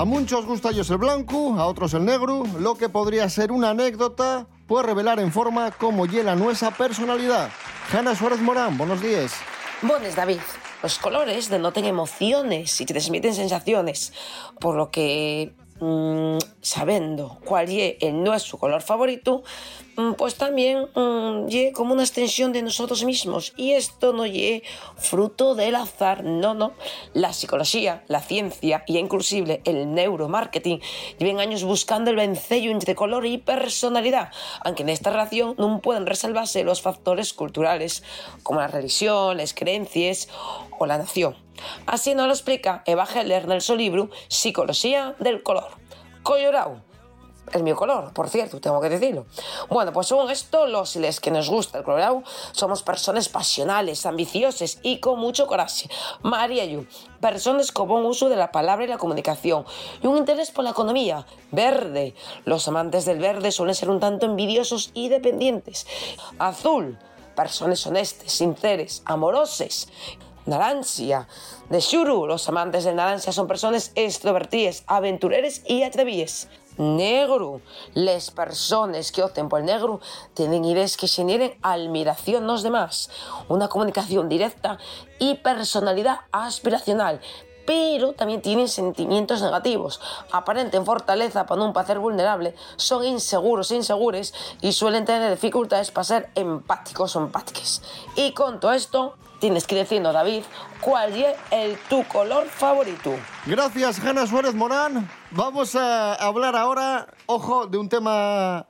A 0.00 0.06
muchos 0.06 0.46
gusta 0.46 0.70
ellos 0.70 0.88
el 0.88 0.96
blanco, 0.96 1.56
a 1.58 1.66
otros 1.66 1.92
el 1.92 2.06
negro. 2.06 2.44
Lo 2.58 2.74
que 2.74 2.88
podría 2.88 3.28
ser 3.28 3.52
una 3.52 3.68
anécdota 3.68 4.46
puede 4.66 4.86
revelar 4.86 5.20
en 5.20 5.30
forma 5.30 5.70
cómo 5.72 6.06
hiela 6.06 6.34
nuestra 6.34 6.70
personalidad. 6.70 7.50
Hanna 7.92 8.14
Suárez 8.14 8.40
Morán, 8.40 8.78
buenos 8.78 9.02
días. 9.02 9.34
Buenos, 9.82 10.16
David. 10.16 10.38
Los 10.82 10.98
colores 10.98 11.50
denotan 11.50 11.84
emociones 11.84 12.80
y 12.80 12.86
te 12.86 12.94
transmiten 12.94 13.34
sensaciones, 13.34 14.14
por 14.58 14.74
lo 14.74 14.90
que 14.90 15.52
mm, 15.80 16.38
sabiendo 16.60 17.38
cuál 17.44 17.70
es 17.70 17.96
el 18.00 18.22
nuestro 18.22 18.58
color 18.58 18.82
favorito, 18.82 19.42
mm, 19.96 20.12
pues 20.12 20.36
también 20.36 20.88
mm, 20.94 21.48
ye 21.48 21.72
como 21.72 21.94
una 21.94 22.02
extensión 22.02 22.52
de 22.52 22.62
nosotros 22.62 23.04
mismos. 23.04 23.52
Y 23.56 23.72
esto 23.72 24.12
no 24.12 24.24
es 24.24 24.62
fruto 24.96 25.54
del 25.54 25.74
azar, 25.74 26.24
no, 26.24 26.54
no. 26.54 26.72
La 27.14 27.32
psicología, 27.32 28.04
la 28.08 28.20
ciencia 28.20 28.84
y 28.86 28.98
inclusive 28.98 29.62
el 29.64 29.92
neuromarketing 29.94 30.80
llevan 31.18 31.40
años 31.40 31.64
buscando 31.64 32.10
el 32.10 32.16
vencello 32.16 32.70
entre 32.70 32.94
color 32.94 33.26
y 33.26 33.38
personalidad, 33.38 34.30
aunque 34.62 34.82
en 34.82 34.90
esta 34.90 35.10
relación 35.10 35.54
no 35.58 35.80
pueden 35.80 36.06
resalvarse 36.06 36.64
los 36.64 36.82
factores 36.82 37.32
culturales, 37.32 38.02
como 38.42 38.60
la 38.60 38.68
religión, 38.68 39.36
las 39.36 39.54
creencias 39.54 40.28
o 40.78 40.86
la 40.86 40.98
nación. 40.98 41.49
Así 41.86 42.14
nos 42.14 42.26
lo 42.26 42.32
explica 42.32 42.82
Eva 42.86 43.06
Heller 43.12 43.50
en 43.50 43.60
su 43.60 43.76
libro 43.76 44.10
Psicología 44.28 45.14
del 45.18 45.42
color. 45.42 45.68
Colorado. 46.22 46.90
Es 47.52 47.62
mi 47.62 47.72
color, 47.72 48.12
por 48.12 48.28
cierto, 48.28 48.60
tengo 48.60 48.80
que 48.80 48.88
decirlo. 48.88 49.26
Bueno, 49.68 49.92
pues 49.92 50.06
según 50.06 50.30
esto, 50.30 50.68
los 50.68 50.94
y 50.94 51.00
les 51.00 51.18
que 51.18 51.32
nos 51.32 51.48
gusta 51.50 51.78
el 51.78 51.84
colorado 51.84 52.22
somos 52.52 52.84
personas 52.84 53.28
pasionales, 53.28 54.06
ambiciosas 54.06 54.78
y 54.82 55.00
con 55.00 55.18
mucho 55.18 55.48
coraje. 55.48 55.88
María 56.22 56.64
Yu, 56.64 56.86
personas 57.20 57.72
con 57.72 57.88
buen 57.88 58.04
uso 58.04 58.28
de 58.28 58.36
la 58.36 58.52
palabra 58.52 58.84
y 58.84 58.88
la 58.88 58.98
comunicación 58.98 59.64
y 60.00 60.06
un 60.06 60.18
interés 60.18 60.52
por 60.52 60.62
la 60.62 60.70
economía. 60.70 61.26
Verde, 61.50 62.14
los 62.44 62.68
amantes 62.68 63.04
del 63.04 63.18
verde 63.18 63.50
suelen 63.50 63.74
ser 63.74 63.90
un 63.90 63.98
tanto 63.98 64.26
envidiosos 64.26 64.92
y 64.94 65.08
dependientes. 65.08 65.88
Azul, 66.38 67.00
personas 67.34 67.84
honestas, 67.84 68.30
sinceras, 68.30 69.02
amorosas. 69.06 69.88
Naranja, 70.46 71.28
de 71.68 71.80
Shuru, 71.80 72.26
los 72.26 72.48
amantes 72.48 72.84
del 72.84 72.96
naranja 72.96 73.32
son 73.32 73.46
personas 73.46 73.92
extrovertidas, 73.94 74.84
aventureras 74.86 75.62
y 75.66 75.82
atrevidas. 75.82 76.48
Negro, 76.78 77.60
las 77.92 78.30
personas 78.30 79.12
que 79.12 79.22
opten 79.22 79.50
por 79.50 79.60
el 79.60 79.66
negro 79.66 80.00
tienen 80.32 80.64
ideas 80.64 80.96
que 80.96 81.08
generen 81.08 81.58
admiración 81.60 82.42
en 82.42 82.46
los 82.46 82.62
demás, 82.62 83.10
una 83.48 83.68
comunicación 83.68 84.30
directa 84.30 84.78
y 85.18 85.34
personalidad 85.34 86.20
aspiracional, 86.32 87.20
pero 87.66 88.14
también 88.14 88.40
tienen 88.40 88.68
sentimientos 88.68 89.42
negativos, 89.42 90.00
aparenten 90.32 90.86
fortaleza 90.86 91.44
para 91.44 91.62
un 91.62 91.74
parecer 91.74 91.98
vulnerable, 91.98 92.54
son 92.76 93.04
inseguros 93.04 93.70
e 93.70 93.76
insegures 93.76 94.32
y 94.62 94.72
suelen 94.72 95.04
tener 95.04 95.30
dificultades 95.30 95.90
para 95.90 96.04
ser 96.04 96.30
empáticos 96.34 97.14
o 97.14 97.20
empáticas. 97.20 97.82
Y 98.16 98.32
con 98.32 98.58
todo 98.58 98.72
esto, 98.72 99.16
tienes 99.40 99.66
que 99.66 99.74
decirnos, 99.74 100.14
David, 100.14 100.44
cuál 100.80 101.16
es 101.16 101.36
el 101.50 101.76
tu 101.88 102.04
color 102.04 102.46
favorito. 102.46 103.16
Gracias, 103.46 103.98
Hanna 103.98 104.26
Suárez 104.26 104.54
Morán. 104.54 105.10
Vamos 105.32 105.74
a 105.74 106.14
hablar 106.14 106.54
ahora, 106.54 107.08
ojo, 107.26 107.66
de 107.66 107.78
un 107.78 107.88
tema 107.88 108.66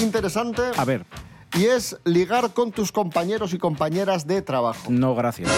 interesante. 0.00 0.62
A 0.76 0.84
ver. 0.84 1.04
Y 1.56 1.66
es 1.66 1.96
ligar 2.04 2.52
con 2.52 2.72
tus 2.72 2.90
compañeros 2.90 3.54
y 3.54 3.58
compañeras 3.58 4.26
de 4.26 4.42
trabajo. 4.42 4.90
No, 4.90 5.14
gracias. 5.14 5.48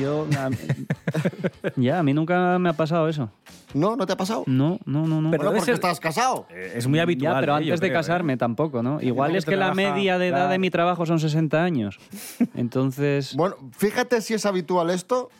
Yo. 0.00 0.26
a- 0.36 0.50
ya, 1.76 2.00
a 2.00 2.02
mí 2.02 2.12
nunca 2.12 2.58
me 2.58 2.68
ha 2.70 2.72
pasado 2.72 3.08
eso. 3.08 3.30
¿No? 3.72 3.94
¿No 3.96 4.04
te 4.06 4.12
ha 4.12 4.16
pasado? 4.16 4.42
No, 4.46 4.78
no, 4.84 5.06
no. 5.06 5.20
no. 5.20 5.30
Pero 5.30 5.52
porque 5.52 5.70
estás 5.70 6.00
casado. 6.00 6.46
Es 6.50 6.88
muy 6.88 6.98
habitual. 6.98 7.34
Ya, 7.34 7.40
pero 7.40 7.52
eh, 7.52 7.56
antes 7.56 7.80
de 7.80 7.86
creo, 7.86 7.90
¿eh? 7.90 8.02
casarme 8.02 8.36
tampoco, 8.36 8.82
¿no? 8.82 9.00
Igual 9.00 9.36
es 9.36 9.44
que 9.44 9.56
la 9.56 9.70
relaja, 9.70 9.94
media 9.94 10.18
de 10.18 10.28
edad 10.28 10.36
claro. 10.38 10.52
de 10.52 10.58
mi 10.58 10.70
trabajo 10.70 11.06
son 11.06 11.20
60 11.20 11.62
años. 11.62 11.98
Entonces. 12.54 13.36
Bueno, 13.36 13.54
fíjate 13.76 14.22
si 14.22 14.34
es 14.34 14.46
habitual 14.46 14.90
esto, 14.90 15.30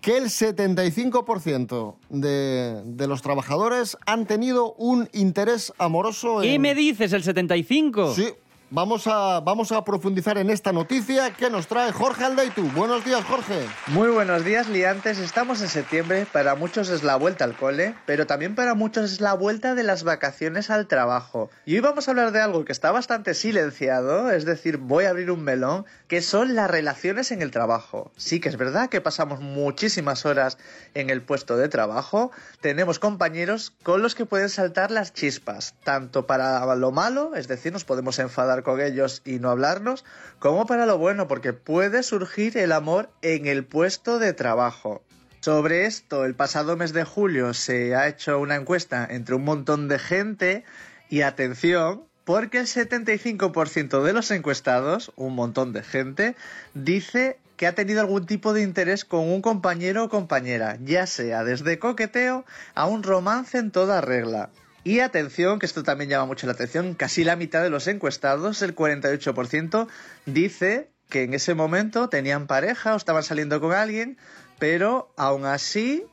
que 0.00 0.16
el 0.16 0.24
75% 0.24 1.94
de, 2.08 2.82
de 2.84 3.06
los 3.06 3.20
trabajadores 3.20 3.98
han 4.06 4.26
tenido 4.26 4.72
un 4.74 5.08
interés 5.12 5.72
amoroso 5.78 6.42
en... 6.42 6.48
¿Qué 6.50 6.58
me 6.58 6.74
dices, 6.74 7.12
el 7.12 7.22
75? 7.22 8.14
Sí, 8.14 8.28
vamos 8.70 9.06
a, 9.06 9.40
vamos 9.40 9.72
a 9.72 9.84
profundizar 9.84 10.38
en 10.38 10.50
esta 10.50 10.72
noticia 10.72 11.30
que 11.32 11.50
nos 11.50 11.66
trae 11.66 11.92
Jorge 11.92 12.24
Aldeitu. 12.24 12.62
Buenos 12.72 13.04
días, 13.04 13.24
Jorge. 13.24 13.66
Muy 13.88 14.08
buenos 14.08 14.44
días, 14.44 14.68
liantes. 14.68 15.18
Estamos 15.18 15.62
en 15.62 15.68
septiembre. 15.68 16.26
Para 16.30 16.54
muchos 16.54 16.90
es 16.90 17.02
la 17.02 17.16
vuelta 17.16 17.44
al 17.44 17.56
cole, 17.56 17.94
pero 18.06 18.26
también 18.26 18.54
para 18.54 18.74
muchos 18.74 19.12
es 19.12 19.20
la 19.20 19.32
vuelta 19.34 19.74
de 19.74 19.82
las 19.82 20.04
vacaciones 20.04 20.70
al 20.70 20.86
trabajo. 20.86 21.50
Y 21.64 21.74
hoy 21.74 21.80
vamos 21.80 22.08
a 22.08 22.10
hablar 22.10 22.32
de 22.32 22.40
algo 22.40 22.64
que 22.64 22.72
está 22.72 22.90
bastante 22.92 23.34
silenciado, 23.34 24.30
es 24.30 24.44
decir, 24.44 24.76
voy 24.78 25.04
a 25.04 25.10
abrir 25.10 25.30
un 25.30 25.42
melón, 25.42 25.86
que 26.06 26.20
son 26.22 26.54
las 26.54 26.70
relaciones 26.70 27.32
en 27.32 27.42
el 27.42 27.50
trabajo. 27.50 28.12
Sí 28.16 28.40
que 28.40 28.48
es 28.48 28.56
verdad 28.56 28.88
que 28.88 29.00
pasamos 29.00 29.40
muchísimas 29.40 30.26
horas 30.26 30.58
en 30.94 31.10
el 31.10 31.22
puesto 31.22 31.56
de 31.56 31.68
trabajo. 31.68 32.30
Tenemos 32.60 32.98
compañeros 32.98 33.72
con 33.82 34.02
los 34.02 34.14
que 34.14 34.26
pueden 34.26 34.48
saltar 34.48 34.90
las 34.90 35.12
chispas, 35.12 35.74
tanto 35.84 36.26
para 36.26 36.74
lo 36.76 36.92
malo, 36.92 37.34
es 37.34 37.48
decir, 37.48 37.72
nos 37.72 37.84
podemos 37.84 38.18
enfadar 38.18 38.57
con 38.62 38.80
ellos 38.80 39.22
y 39.24 39.38
no 39.38 39.50
hablarnos, 39.50 40.04
como 40.38 40.66
para 40.66 40.86
lo 40.86 40.98
bueno, 40.98 41.28
porque 41.28 41.52
puede 41.52 42.02
surgir 42.02 42.56
el 42.58 42.72
amor 42.72 43.10
en 43.22 43.46
el 43.46 43.64
puesto 43.64 44.18
de 44.18 44.32
trabajo. 44.32 45.02
Sobre 45.40 45.86
esto, 45.86 46.24
el 46.24 46.34
pasado 46.34 46.76
mes 46.76 46.92
de 46.92 47.04
julio 47.04 47.54
se 47.54 47.94
ha 47.94 48.08
hecho 48.08 48.38
una 48.40 48.56
encuesta 48.56 49.06
entre 49.08 49.36
un 49.36 49.44
montón 49.44 49.88
de 49.88 49.98
gente 49.98 50.64
y 51.08 51.22
atención, 51.22 52.02
porque 52.24 52.58
el 52.58 52.66
75% 52.66 54.02
de 54.02 54.12
los 54.12 54.30
encuestados, 54.30 55.12
un 55.16 55.34
montón 55.34 55.72
de 55.72 55.82
gente, 55.82 56.36
dice 56.74 57.38
que 57.56 57.66
ha 57.66 57.74
tenido 57.74 58.00
algún 58.00 58.26
tipo 58.26 58.52
de 58.52 58.62
interés 58.62 59.04
con 59.04 59.28
un 59.28 59.42
compañero 59.42 60.04
o 60.04 60.08
compañera, 60.08 60.78
ya 60.82 61.06
sea 61.06 61.44
desde 61.44 61.78
coqueteo 61.78 62.44
a 62.74 62.86
un 62.86 63.02
romance 63.02 63.58
en 63.58 63.70
toda 63.70 64.00
regla. 64.00 64.50
Y 64.88 65.00
atención, 65.00 65.58
que 65.58 65.66
esto 65.66 65.82
también 65.82 66.08
llama 66.08 66.24
mucho 66.24 66.46
la 66.46 66.54
atención, 66.54 66.94
casi 66.94 67.22
la 67.22 67.36
mitad 67.36 67.62
de 67.62 67.68
los 67.68 67.86
encuestados, 67.88 68.62
el 68.62 68.74
48%, 68.74 69.86
dice 70.24 70.88
que 71.10 71.24
en 71.24 71.34
ese 71.34 71.52
momento 71.52 72.08
tenían 72.08 72.46
pareja 72.46 72.94
o 72.94 72.96
estaban 72.96 73.22
saliendo 73.22 73.60
con 73.60 73.72
alguien, 73.72 74.16
pero 74.58 75.12
aún 75.18 75.44
así 75.44 76.06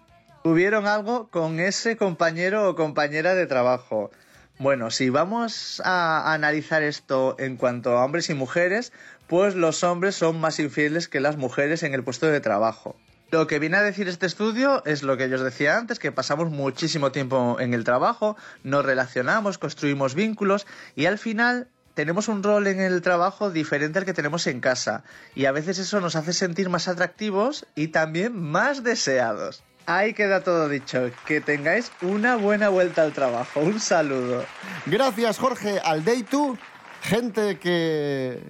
tuvieron 0.43 0.87
algo 0.87 1.29
con 1.29 1.61
ese 1.61 1.95
compañero 1.95 2.69
o 2.69 2.75
compañera 2.75 3.33
de 3.33 3.47
trabajo. 3.47 4.11
Bueno, 4.59 4.91
si 4.91 5.09
vamos 5.09 5.81
a 5.85 6.33
analizar 6.33 6.83
esto 6.83 7.37
en 7.39 7.55
cuanto 7.55 7.97
a 7.97 8.03
hombres 8.03 8.29
y 8.29 8.33
mujeres, 8.33 8.91
pues 9.27 9.55
los 9.55 9.85
hombres 9.85 10.15
son 10.15 10.41
más 10.41 10.59
infieles 10.59 11.07
que 11.07 11.21
las 11.21 11.37
mujeres 11.37 11.81
en 11.83 11.93
el 11.93 12.03
puesto 12.03 12.27
de 12.27 12.41
trabajo. 12.41 12.97
Lo 13.31 13.47
que 13.47 13.59
viene 13.59 13.77
a 13.77 13.81
decir 13.81 14.07
este 14.07 14.25
estudio 14.25 14.83
es 14.85 15.03
lo 15.03 15.17
que 15.17 15.29
yo 15.29 15.35
os 15.35 15.41
decía 15.41 15.77
antes, 15.77 15.99
que 15.99 16.11
pasamos 16.11 16.51
muchísimo 16.51 17.11
tiempo 17.11 17.57
en 17.59 17.73
el 17.73 17.83
trabajo, 17.83 18.37
nos 18.63 18.85
relacionamos, 18.85 19.57
construimos 19.57 20.13
vínculos 20.13 20.67
y 20.95 21.07
al 21.07 21.17
final 21.17 21.67
tenemos 21.95 22.27
un 22.27 22.43
rol 22.43 22.67
en 22.67 22.79
el 22.79 23.01
trabajo 23.01 23.49
diferente 23.49 23.99
al 23.99 24.05
que 24.05 24.13
tenemos 24.13 24.45
en 24.47 24.59
casa 24.59 25.03
y 25.33 25.45
a 25.45 25.51
veces 25.51 25.79
eso 25.79 26.01
nos 26.01 26.15
hace 26.15 26.33
sentir 26.33 26.69
más 26.69 26.87
atractivos 26.87 27.65
y 27.73 27.87
también 27.87 28.39
más 28.39 28.83
deseados. 28.83 29.63
Ahí 29.87 30.13
queda 30.13 30.41
todo 30.41 30.67
dicho, 30.67 31.11
que 31.25 31.41
tengáis 31.41 31.91
una 32.01 32.37
buena 32.37 32.69
vuelta 32.69 33.03
al 33.03 33.13
trabajo. 33.13 33.59
Un 33.59 33.79
saludo. 33.79 34.43
Gracias, 34.87 35.37
Jorge 35.37 35.79
Aldeitu. 35.79 36.57
Gente 37.01 37.59
que, 37.59 38.41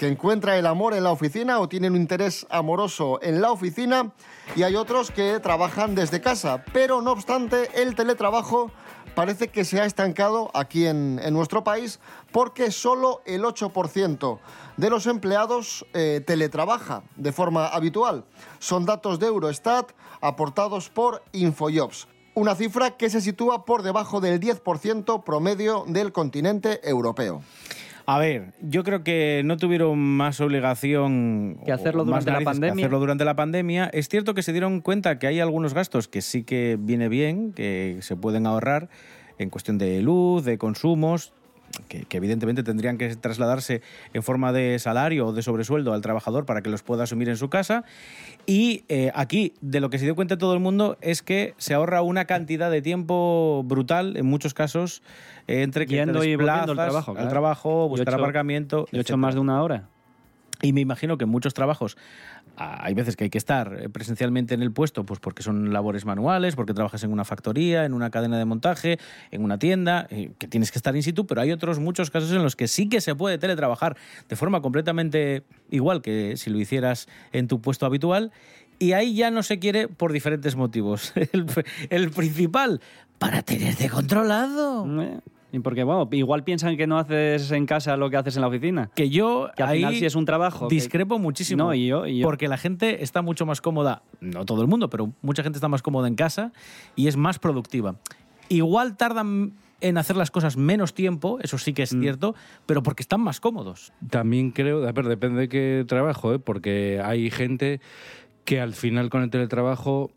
que 0.00 0.08
encuentra 0.08 0.56
el 0.56 0.64
amor 0.64 0.94
en 0.94 1.04
la 1.04 1.12
oficina 1.12 1.60
o 1.60 1.68
tienen 1.68 1.92
un 1.92 2.00
interés 2.00 2.46
amoroso 2.48 3.20
en 3.22 3.42
la 3.42 3.52
oficina 3.52 4.12
y 4.56 4.62
hay 4.62 4.74
otros 4.74 5.10
que 5.10 5.38
trabajan 5.40 5.94
desde 5.94 6.22
casa. 6.22 6.64
Pero 6.72 7.02
no 7.02 7.12
obstante, 7.12 7.68
el 7.82 7.94
teletrabajo 7.94 8.70
parece 9.14 9.48
que 9.48 9.66
se 9.66 9.78
ha 9.78 9.84
estancado 9.84 10.50
aquí 10.54 10.86
en, 10.86 11.16
nuestro 11.34 11.64
país 11.64 12.00
porque 12.32 12.70
solo 12.70 13.20
el 13.26 13.42
8% 13.42 14.38
de 14.78 14.88
los 14.88 15.06
empleados 15.06 15.84
eh, 15.92 16.22
teletrabaja 16.26 17.02
de 17.16 17.32
forma 17.32 17.66
habitual. 17.66 18.24
Son 18.58 18.86
datos 18.86 19.18
de 19.18 19.26
Eurostat 19.26 19.90
aportados 20.22 20.88
por 20.88 21.22
Infojobs. 21.32 22.08
Una 22.32 22.54
cifra 22.54 22.96
que 22.96 23.10
se 23.10 23.20
sitúa 23.20 23.66
por 23.66 23.82
debajo 23.82 24.22
del 24.22 24.40
10% 24.40 25.24
promedio 25.24 25.84
del 25.86 26.10
continente 26.10 26.80
europeo. 26.88 27.42
A 28.12 28.18
ver, 28.18 28.54
yo 28.60 28.82
creo 28.82 29.04
que 29.04 29.42
no 29.44 29.56
tuvieron 29.56 29.96
más 29.96 30.40
obligación 30.40 31.60
Que 31.64 31.70
hacerlo 31.70 32.04
la 32.04 32.40
pandemia. 32.40 32.88
durante 32.88 33.24
la 33.24 33.36
pandemia. 33.36 33.88
Es 33.92 34.08
cierto 34.08 34.34
que 34.34 34.42
se 34.42 34.50
dieron 34.50 34.80
cuenta 34.80 35.20
que 35.20 35.28
hay 35.28 35.38
algunos 35.38 35.74
gastos 35.74 36.08
que 36.08 36.20
sí 36.20 36.42
que 36.42 36.76
viene 36.76 37.08
bien, 37.08 37.52
que 37.52 37.98
se 38.00 38.16
pueden 38.16 38.48
ahorrar 38.48 38.88
en 39.38 39.48
cuestión 39.48 39.78
de 39.78 40.02
luz, 40.02 40.44
de 40.44 40.58
consumos, 40.58 41.32
que, 41.88 42.04
que 42.04 42.16
evidentemente 42.16 42.62
tendrían 42.62 42.98
que 42.98 43.14
trasladarse 43.16 43.82
en 44.12 44.22
forma 44.22 44.52
de 44.52 44.78
salario 44.78 45.26
o 45.28 45.32
de 45.32 45.42
sobresueldo 45.42 45.92
al 45.92 46.00
trabajador 46.00 46.44
para 46.46 46.62
que 46.62 46.70
los 46.70 46.82
pueda 46.82 47.04
asumir 47.04 47.28
en 47.28 47.36
su 47.36 47.48
casa. 47.48 47.84
Y 48.46 48.84
eh, 48.88 49.12
aquí, 49.14 49.54
de 49.60 49.80
lo 49.80 49.90
que 49.90 49.98
se 49.98 50.04
dio 50.04 50.14
cuenta 50.16 50.36
todo 50.38 50.54
el 50.54 50.60
mundo, 50.60 50.96
es 51.00 51.22
que 51.22 51.54
se 51.58 51.74
ahorra 51.74 52.02
una 52.02 52.24
cantidad 52.24 52.70
de 52.70 52.82
tiempo 52.82 53.62
brutal, 53.64 54.16
en 54.16 54.26
muchos 54.26 54.54
casos, 54.54 55.02
eh, 55.46 55.62
entre 55.62 55.86
que 55.86 55.94
Yendo 55.94 56.20
te 56.20 56.28
y 56.30 56.32
al 56.32 56.38
trabajo, 56.38 57.14
al 57.16 57.28
trabajo, 57.28 57.88
buscar 57.88 58.14
ocho- 58.14 58.22
aparcamiento. 58.22 58.78
y 58.78 58.96
ocho 58.96 58.96
etcétera. 59.00 59.16
más 59.18 59.34
de 59.34 59.40
una 59.40 59.62
hora. 59.62 59.88
Y 60.62 60.72
me 60.72 60.80
imagino 60.80 61.16
que 61.16 61.24
en 61.24 61.30
muchos 61.30 61.54
trabajos 61.54 61.96
hay 62.56 62.94
veces 62.94 63.16
que 63.16 63.24
hay 63.24 63.30
que 63.30 63.38
estar 63.38 63.74
eh, 63.80 63.88
presencialmente 63.88 64.54
en 64.54 64.62
el 64.62 64.72
puesto, 64.72 65.04
pues 65.04 65.20
porque 65.20 65.42
son 65.42 65.72
labores 65.72 66.04
manuales, 66.04 66.56
porque 66.56 66.74
trabajas 66.74 67.02
en 67.04 67.12
una 67.12 67.24
factoría, 67.24 67.84
en 67.84 67.94
una 67.94 68.10
cadena 68.10 68.38
de 68.38 68.44
montaje, 68.44 68.98
en 69.30 69.42
una 69.42 69.58
tienda, 69.58 70.06
eh, 70.10 70.32
que 70.38 70.46
tienes 70.46 70.70
que 70.70 70.78
estar 70.78 70.94
in 70.94 71.02
situ, 71.02 71.26
pero 71.26 71.40
hay 71.40 71.52
otros 71.52 71.78
muchos 71.78 72.10
casos 72.10 72.30
en 72.32 72.42
los 72.42 72.56
que 72.56 72.68
sí 72.68 72.88
que 72.88 73.00
se 73.00 73.14
puede 73.14 73.38
teletrabajar 73.38 73.96
de 74.28 74.36
forma 74.36 74.60
completamente 74.60 75.44
igual 75.70 76.02
que 76.02 76.36
si 76.36 76.50
lo 76.50 76.58
hicieras 76.58 77.08
en 77.32 77.48
tu 77.48 77.60
puesto 77.60 77.86
habitual. 77.86 78.32
Y 78.78 78.92
ahí 78.92 79.14
ya 79.14 79.30
no 79.30 79.42
se 79.42 79.58
quiere 79.58 79.88
por 79.88 80.12
diferentes 80.12 80.56
motivos. 80.56 81.12
El, 81.90 82.10
principal, 82.10 82.80
para 83.18 83.42
tenerte 83.42 83.90
controlado. 83.90 84.86
Eh, 85.02 85.20
porque, 85.58 85.82
bueno, 85.82 86.08
igual 86.12 86.44
piensan 86.44 86.76
que 86.76 86.86
no 86.86 86.96
haces 86.98 87.50
en 87.50 87.66
casa 87.66 87.96
lo 87.96 88.08
que 88.08 88.16
haces 88.16 88.36
en 88.36 88.42
la 88.42 88.48
oficina. 88.48 88.90
Que 88.94 89.10
yo 89.10 89.50
Que 89.56 89.64
al 89.64 89.68
ahí 89.70 89.78
final 89.80 89.94
sí 89.96 90.06
es 90.06 90.14
un 90.14 90.24
trabajo. 90.24 90.68
que- 90.68 90.74
discrepo 90.76 91.18
muchísimo. 91.18 91.64
No, 91.64 91.74
y 91.74 91.88
yo, 91.88 92.06
y 92.06 92.18
yo. 92.20 92.24
Porque 92.24 92.46
la 92.46 92.56
gente 92.56 93.02
está 93.02 93.20
mucho 93.22 93.44
más 93.46 93.60
cómoda, 93.60 94.02
no 94.20 94.44
todo 94.44 94.62
el 94.62 94.68
mundo, 94.68 94.88
pero 94.88 95.12
mucha 95.22 95.42
gente 95.42 95.56
está 95.56 95.68
más 95.68 95.82
cómoda 95.82 96.06
en 96.06 96.14
casa 96.14 96.52
y 96.94 97.08
es 97.08 97.16
más 97.16 97.38
productiva. 97.40 97.96
Igual 98.48 98.96
tardan 98.96 99.52
en 99.82 99.96
hacer 99.96 100.14
las 100.16 100.30
cosas 100.30 100.56
menos 100.58 100.92
tiempo, 100.92 101.38
eso 101.40 101.56
sí 101.56 101.72
que 101.72 101.82
es 101.82 101.94
Mm. 101.94 102.00
cierto, 102.02 102.34
pero 102.66 102.82
porque 102.82 103.02
están 103.02 103.20
más 103.22 103.40
cómodos. 103.40 103.92
También 104.10 104.50
creo, 104.50 104.86
a 104.86 104.92
ver, 104.92 105.06
depende 105.08 105.40
de 105.40 105.48
qué 105.48 105.84
trabajo, 105.88 106.34
¿eh? 106.34 106.38
porque 106.38 107.00
hay 107.02 107.30
gente 107.30 107.80
que 108.44 108.60
al 108.60 108.74
final 108.74 109.08
con 109.08 109.22
el 109.22 109.30
teletrabajo 109.30 110.10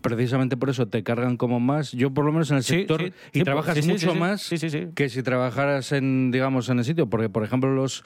precisamente 0.00 0.56
por 0.56 0.70
eso 0.70 0.88
te 0.88 1.02
cargan 1.02 1.36
como 1.36 1.60
más. 1.60 1.92
Yo 1.92 2.12
por 2.12 2.24
lo 2.24 2.32
menos 2.32 2.50
en 2.50 2.56
el 2.58 2.62
Sí, 2.62 2.74
sector 2.78 3.00
sí, 3.02 3.12
y 3.32 3.38
sí, 3.38 3.44
trabajas 3.44 3.86
mucho 3.86 4.14
más 4.14 4.48
que 4.94 5.08
si 5.08 5.22
trabajaras 5.22 5.92
en 5.92 6.30
digamos 6.30 6.68
en 6.70 6.78
el 6.78 6.84
sitio, 6.84 7.08
porque 7.10 7.28
por 7.28 7.44
ejemplo 7.44 7.72
los 7.74 8.04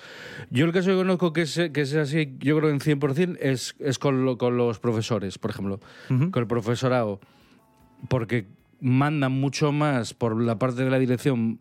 yo 0.51 0.65
el 0.67 0.73
caso 0.73 0.91
que 0.91 0.97
conozco 0.97 1.33
que 1.33 1.43
es, 1.43 1.61
que 1.73 1.81
es 1.83 1.95
así, 1.95 2.35
yo 2.41 2.57
creo 2.59 2.71
en 2.71 2.81
100% 2.81 3.39
es 3.41 3.77
es 3.79 3.99
con 3.99 4.25
lo- 4.25 4.37
con 4.37 4.57
los 4.57 4.79
profesores, 4.81 5.39
por 5.39 5.51
ejemplo, 5.53 5.81
con 6.09 6.33
el 6.35 6.47
profesorado 6.47 7.21
porque 8.09 8.47
mandan 8.81 9.33
mucho 9.33 9.73
más 9.73 10.13
por 10.13 10.41
la 10.41 10.59
parte 10.59 10.85
de 10.85 10.91
la 10.91 10.99
dirección, 10.99 11.61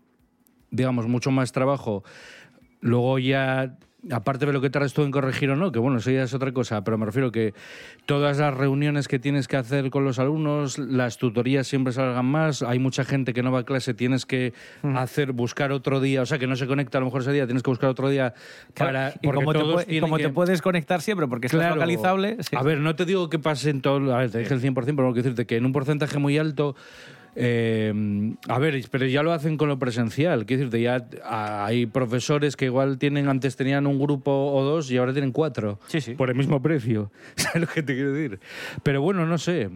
digamos, 0.71 1.07
mucho 1.07 1.31
más 1.31 1.51
trabajo. 1.53 2.03
Luego 2.81 3.19
ya, 3.19 3.77
aparte 4.11 4.45
de 4.45 4.53
lo 4.53 4.61
que 4.61 4.69
tardas 4.69 4.93
tú 4.93 5.03
en 5.03 5.11
corregir 5.11 5.49
o 5.49 5.55
no, 5.55 5.71
que 5.71 5.79
bueno, 5.79 5.97
eso 5.97 6.11
ya 6.11 6.23
es 6.23 6.33
otra 6.33 6.51
cosa, 6.51 6.83
pero 6.83 6.97
me 6.97 7.05
refiero 7.05 7.31
que 7.31 7.53
todas 8.05 8.37
las 8.37 8.53
reuniones 8.53 9.07
que 9.07 9.17
tienes 9.19 9.47
que 9.47 9.57
hacer 9.57 9.89
con 9.89 10.05
los 10.05 10.19
alumnos, 10.19 10.77
las 10.77 11.17
tutorías 11.17 11.67
siempre 11.67 11.93
salgan 11.93 12.25
más, 12.25 12.61
hay 12.61 12.79
mucha 12.79 13.03
gente 13.03 13.33
que 13.33 13.41
no 13.43 13.51
va 13.51 13.59
a 13.59 13.63
clase, 13.63 13.93
tienes 13.93 14.25
que 14.25 14.53
hacer, 14.95 15.31
buscar 15.31 15.71
otro 15.71 15.99
día, 16.01 16.21
o 16.21 16.25
sea, 16.25 16.37
que 16.37 16.47
no 16.47 16.55
se 16.55 16.67
conecta 16.67 16.97
a 16.97 17.01
lo 17.01 17.05
mejor 17.07 17.21
ese 17.21 17.31
día, 17.31 17.45
tienes 17.45 17.63
que 17.63 17.69
buscar 17.71 17.89
otro 17.89 18.09
día 18.09 18.33
para... 18.75 19.13
y 19.21 19.27
porque 19.27 19.43
como, 19.43 19.53
te, 19.77 19.95
y 19.95 19.99
como 19.99 20.17
que- 20.17 20.23
te 20.23 20.29
puedes 20.29 20.61
conectar 20.61 21.01
siempre 21.01 21.27
porque 21.27 21.47
Claro. 21.49 21.75
localizable. 21.75 22.37
sí. 22.41 22.55
A 22.55 22.61
ver, 22.63 22.79
no 22.79 22.95
te 22.95 23.05
digo 23.05 23.29
que 23.29 23.39
pase 23.39 23.69
en 23.69 23.81
todo. 23.81 24.13
A 24.13 24.19
ver, 24.19 24.29
te 24.31 24.39
dije 24.39 24.53
el 24.53 24.61
100%, 24.61 24.73
pero 24.73 24.95
quiero 24.95 25.13
decirte 25.13 25.45
que 25.45 25.57
en 25.57 25.65
un 25.65 25.71
porcentaje 25.71 26.19
muy 26.19 26.37
alto. 26.37 26.75
Eh, 27.35 28.33
a 28.47 28.59
ver, 28.59 28.81
pero 28.89 29.05
ya 29.05 29.21
lo 29.21 29.33
hacen 29.33 29.57
con 29.57 29.67
lo 29.67 29.77
presencial. 29.77 30.45
Quiero 30.45 30.61
decirte, 30.63 30.81
ya 30.81 31.05
hay 31.25 31.85
profesores 31.85 32.55
que 32.55 32.65
igual 32.65 32.97
tienen, 32.97 33.27
antes 33.27 33.57
tenían 33.57 33.87
un 33.87 33.99
grupo 33.99 34.31
o 34.31 34.63
dos 34.63 34.89
y 34.89 34.97
ahora 34.97 35.11
tienen 35.11 35.33
cuatro. 35.33 35.79
Sí, 35.87 35.99
sí. 35.99 36.13
Por 36.13 36.29
el 36.29 36.35
mismo 36.35 36.61
precio. 36.61 37.11
¿Sabes 37.35 37.61
lo 37.61 37.67
que 37.67 37.83
te 37.83 37.93
quiero 37.93 38.13
decir? 38.13 38.39
Pero 38.83 39.01
bueno, 39.01 39.25
no 39.25 39.37
sé. 39.37 39.69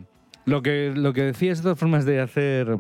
Lo 0.46 0.62
que, 0.62 0.94
lo 0.96 1.12
que 1.14 1.24
decías 1.24 1.60
de 1.60 1.64
todas 1.64 1.80
formas 1.80 2.06
de 2.06 2.22
hacer. 2.22 2.78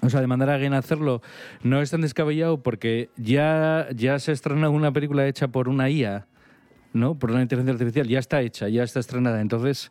O 0.00 0.10
sea, 0.10 0.20
de 0.20 0.28
mandar 0.28 0.48
a 0.50 0.54
alguien 0.54 0.74
a 0.74 0.78
hacerlo 0.78 1.22
no 1.64 1.82
es 1.82 1.90
tan 1.90 2.02
descabellado 2.02 2.62
porque 2.62 3.10
ya, 3.16 3.88
ya 3.96 4.20
se 4.20 4.30
ha 4.30 4.34
estrenado 4.34 4.70
una 4.70 4.92
película 4.92 5.26
hecha 5.26 5.48
por 5.48 5.68
una 5.68 5.90
IA, 5.90 6.28
¿no? 6.92 7.18
Por 7.18 7.32
una 7.32 7.42
inteligencia 7.42 7.72
artificial. 7.72 8.06
Ya 8.06 8.20
está 8.20 8.40
hecha, 8.42 8.68
ya 8.68 8.84
está 8.84 9.00
estrenada. 9.00 9.40
Entonces, 9.40 9.90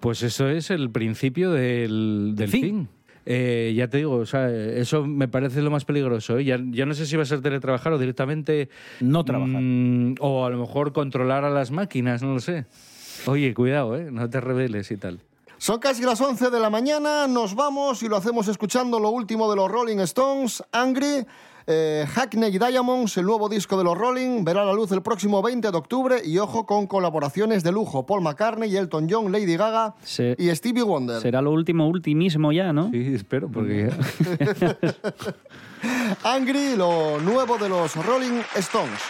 pues 0.00 0.22
eso 0.22 0.48
es 0.48 0.70
el 0.70 0.90
principio 0.90 1.50
del, 1.50 2.32
del 2.36 2.48
fin. 2.48 2.62
fin. 2.62 2.88
Eh, 3.30 3.74
ya 3.76 3.88
te 3.88 3.98
digo, 3.98 4.14
o 4.14 4.24
sea, 4.24 4.50
eso 4.50 5.04
me 5.04 5.28
parece 5.28 5.60
lo 5.60 5.70
más 5.70 5.84
peligroso. 5.84 6.38
¿eh? 6.38 6.44
Ya, 6.44 6.58
ya 6.70 6.86
no 6.86 6.94
sé 6.94 7.04
si 7.04 7.14
va 7.14 7.24
a 7.24 7.26
ser 7.26 7.42
teletrabajar 7.42 7.92
o 7.92 7.98
directamente... 7.98 8.70
No 9.00 9.22
trabajar. 9.22 9.60
mm, 9.60 10.14
o 10.20 10.46
a 10.46 10.50
lo 10.50 10.58
mejor 10.58 10.94
controlar 10.94 11.44
a 11.44 11.50
las 11.50 11.70
máquinas, 11.70 12.22
no 12.22 12.32
lo 12.32 12.40
sé. 12.40 12.64
Oye, 13.26 13.52
cuidado, 13.52 13.98
¿eh? 13.98 14.08
No 14.10 14.30
te 14.30 14.40
rebeles 14.40 14.90
y 14.90 14.96
tal. 14.96 15.20
Son 15.58 15.78
casi 15.78 16.04
las 16.04 16.18
11 16.18 16.48
de 16.48 16.58
la 16.58 16.70
mañana, 16.70 17.26
nos 17.26 17.54
vamos 17.54 18.02
y 18.02 18.08
lo 18.08 18.16
hacemos 18.16 18.48
escuchando 18.48 18.98
lo 18.98 19.10
último 19.10 19.50
de 19.50 19.56
los 19.56 19.70
Rolling 19.70 19.98
Stones, 19.98 20.62
Angry. 20.72 21.26
Eh, 21.70 22.06
Hackney 22.14 22.50
Diamonds, 22.58 23.18
el 23.18 23.26
nuevo 23.26 23.46
disco 23.50 23.76
de 23.76 23.84
los 23.84 23.98
Rolling, 23.98 24.42
verá 24.42 24.64
la 24.64 24.72
luz 24.72 24.90
el 24.92 25.02
próximo 25.02 25.42
20 25.42 25.70
de 25.70 25.76
octubre 25.76 26.16
y 26.24 26.38
ojo 26.38 26.64
con 26.64 26.86
colaboraciones 26.86 27.62
de 27.62 27.72
lujo, 27.72 28.06
Paul 28.06 28.22
McCartney, 28.22 28.74
Elton 28.74 29.06
John, 29.10 29.30
Lady 29.30 29.54
Gaga 29.58 29.94
Se- 30.02 30.34
y 30.38 30.48
Stevie 30.56 30.82
Wonder. 30.82 31.20
será 31.20 31.42
lo 31.42 31.50
último, 31.52 31.86
ultimísimo 31.86 32.52
ya, 32.52 32.72
¿no? 32.72 32.88
Sí, 32.90 33.12
espero, 33.14 33.50
porque... 33.50 33.92
Angry, 36.24 36.76
lo 36.76 37.20
nuevo 37.20 37.58
de 37.58 37.68
los 37.68 37.94
Rolling 38.04 38.40
Stones. 38.56 39.00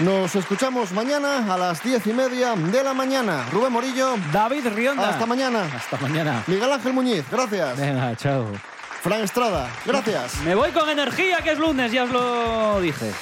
Nos 0.00 0.34
escuchamos 0.34 0.92
mañana 0.92 1.52
a 1.52 1.58
las 1.58 1.82
10 1.82 2.06
y 2.06 2.12
media 2.12 2.54
de 2.54 2.82
la 2.84 2.94
mañana. 2.94 3.44
Rubén 3.52 3.72
Morillo, 3.72 4.14
David 4.32 4.66
Rionda. 4.74 5.10
hasta 5.10 5.26
mañana. 5.26 5.64
Hasta 5.74 5.98
mañana. 5.98 6.42
Miguel 6.46 6.72
Ángel 6.72 6.92
Muñiz, 6.94 7.24
gracias. 7.30 7.78
Venga, 7.78 8.16
chao. 8.16 8.46
Fran 9.02 9.22
Estrada, 9.22 9.70
gracias. 9.86 10.36
Me 10.42 10.54
voy 10.54 10.72
con 10.72 10.88
energía, 10.90 11.38
que 11.38 11.52
es 11.52 11.58
lunes, 11.58 11.90
ya 11.90 12.04
os 12.04 12.10
lo 12.10 12.80
dije. 12.80 13.12